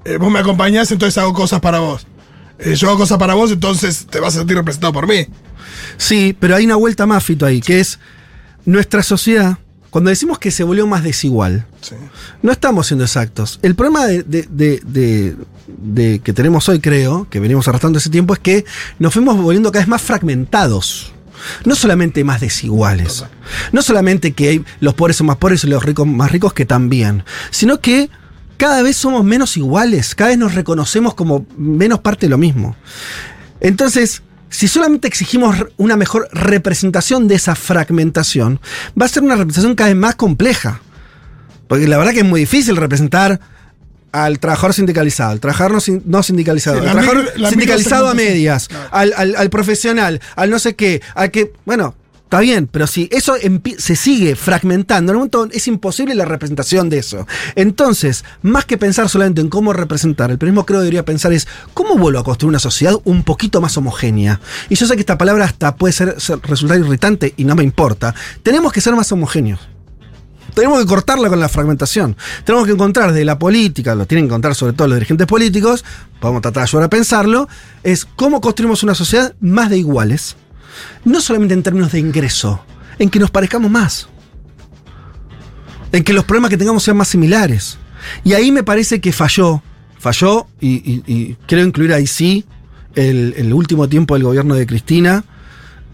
[0.05, 2.07] eh, vos me acompañás, entonces hago cosas para vos.
[2.59, 5.27] Eh, yo hago cosas para vos, entonces te vas a sentir representado por mí.
[5.97, 7.99] Sí, pero hay una vuelta más, Fito, ahí, que es
[8.65, 9.57] nuestra sociedad,
[9.89, 11.95] cuando decimos que se volvió más desigual, Sí.
[12.41, 13.59] no estamos siendo exactos.
[13.61, 14.47] El problema de, de-
[14.83, 15.35] de-
[15.77, 18.65] de- que tenemos hoy, creo, que venimos arrastrando ese tiempo, es que
[18.99, 21.13] nos fuimos volviendo cada vez más fragmentados.
[21.65, 23.23] No solamente más desiguales.
[23.71, 26.65] No solamente que hay- los pobres son más pobres y los ricos más ricos, que
[26.65, 27.23] también.
[27.51, 28.09] Sino que
[28.57, 30.15] cada vez somos menos iguales.
[30.15, 32.75] Cada vez nos reconocemos como menos parte de lo mismo.
[33.59, 38.59] Entonces, si solamente exigimos una mejor representación de esa fragmentación,
[38.99, 40.81] va a ser una representación cada vez más compleja.
[41.67, 43.39] Porque la verdad que es muy difícil representar
[44.11, 48.67] al trabajador sindicalizado, al trabajador no, sin- no sindicalizado, Sí, al trabajador sindicalizado a medias,
[48.91, 51.93] al, al- al profesional, al no sé qué, al que, bueno,
[52.23, 53.35] está bien, pero si eso
[53.77, 57.25] se sigue fragmentando, en un momento es imposible la representación de eso.
[57.55, 61.47] Entonces, más que pensar solamente en cómo representar, el periodismo creo que debería pensar es
[61.73, 64.41] cómo vuelvo a construir una sociedad un poquito más homogénea.
[64.69, 67.63] Y yo sé que esta palabra hasta puede ser, ser- resultar irritante y no me
[67.63, 68.13] importa.
[68.43, 69.59] Tenemos que ser más homogéneos.
[70.57, 72.17] Tenemos que cortarla con la fragmentación.
[72.43, 75.85] Tenemos que encontrar de la política, lo tienen que encontrar sobre todo los dirigentes políticos,
[76.19, 77.47] podemos tratar de ayudar a pensarlo,
[77.83, 80.35] es cómo construimos una sociedad más de iguales.
[81.05, 82.59] No solamente en términos de ingreso,
[82.97, 84.07] en que nos parezcamos más.
[85.91, 87.77] En que los problemas que tengamos sean más similares.
[88.23, 89.61] Y ahí me parece que falló,
[89.99, 92.45] falló, y, y- quiero incluir ahí sí
[92.95, 95.23] el, el último tiempo del gobierno de Cristina,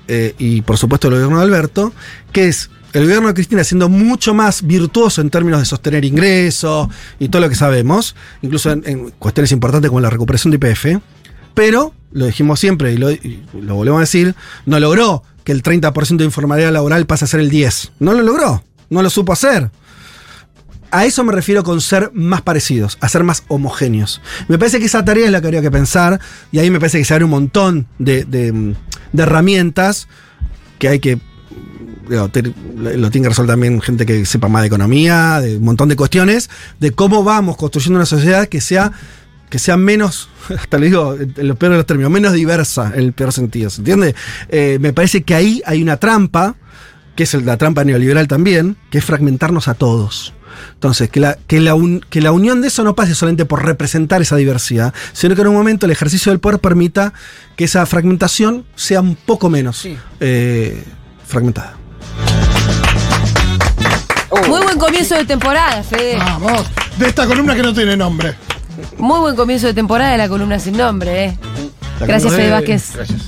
[0.07, 1.91] eh, y por supuesto el gobierno de Alberto,
[2.32, 6.88] que es el gobierno de Cristina siendo mucho más virtuoso en términos de sostener ingresos
[7.20, 11.02] y todo lo que sabemos, incluso en, cuestiones importantes como la recuperación de IPF,
[11.54, 13.08] pero, lo dijimos siempre y lo,
[13.76, 14.36] volvemos a decir,
[14.66, 17.91] no logró que el 30% de informalidad laboral pase a ser el 10%.
[18.00, 19.70] No lo logró, no lo supo hacer.
[20.89, 24.22] A eso me refiero con ser más parecidos, a ser más homogéneos.
[24.48, 26.20] Me parece que esa tarea es la que habría que pensar,
[26.52, 28.76] y ahí me parece que se abre un montón de- de
[29.18, 30.08] herramientas
[30.80, 31.20] que hay que.
[32.10, 32.51] Lo tiene
[33.26, 36.49] que resolver también gente que sepa más de economía, de un montón de cuestiones,
[36.80, 38.91] de cómo vamos construyendo una sociedad que sea,
[39.49, 42.99] que sea menos, hasta le digo en los peores de los términos, menos diversa en
[43.01, 44.16] el peor sentido, ¿se entiende?
[44.49, 46.56] Eh, me parece que ahí hay una trampa,
[47.16, 50.34] que es la trampa neoliberal también, que es fragmentarnos a todos.
[50.74, 53.64] Entonces, que la, que, la un- que la unión de eso no pase solamente por
[53.66, 57.14] representar esa diversidad, sino que en un momento el ejercicio del poder permita
[57.56, 59.84] que esa fragmentación sea un poco menos
[60.20, 60.84] eh,
[61.28, 61.76] fragmentada.
[64.47, 66.17] Muy buen comienzo de temporada, Fede.
[66.17, 66.63] Vamos.
[66.97, 68.36] De esta columna que no tiene nombre.
[68.97, 71.38] Muy buen comienzo de temporada de la columna sin nombre, ¿eh?
[71.99, 72.91] La Gracias, Fede de- Vázquez.
[72.95, 73.21] Gracias.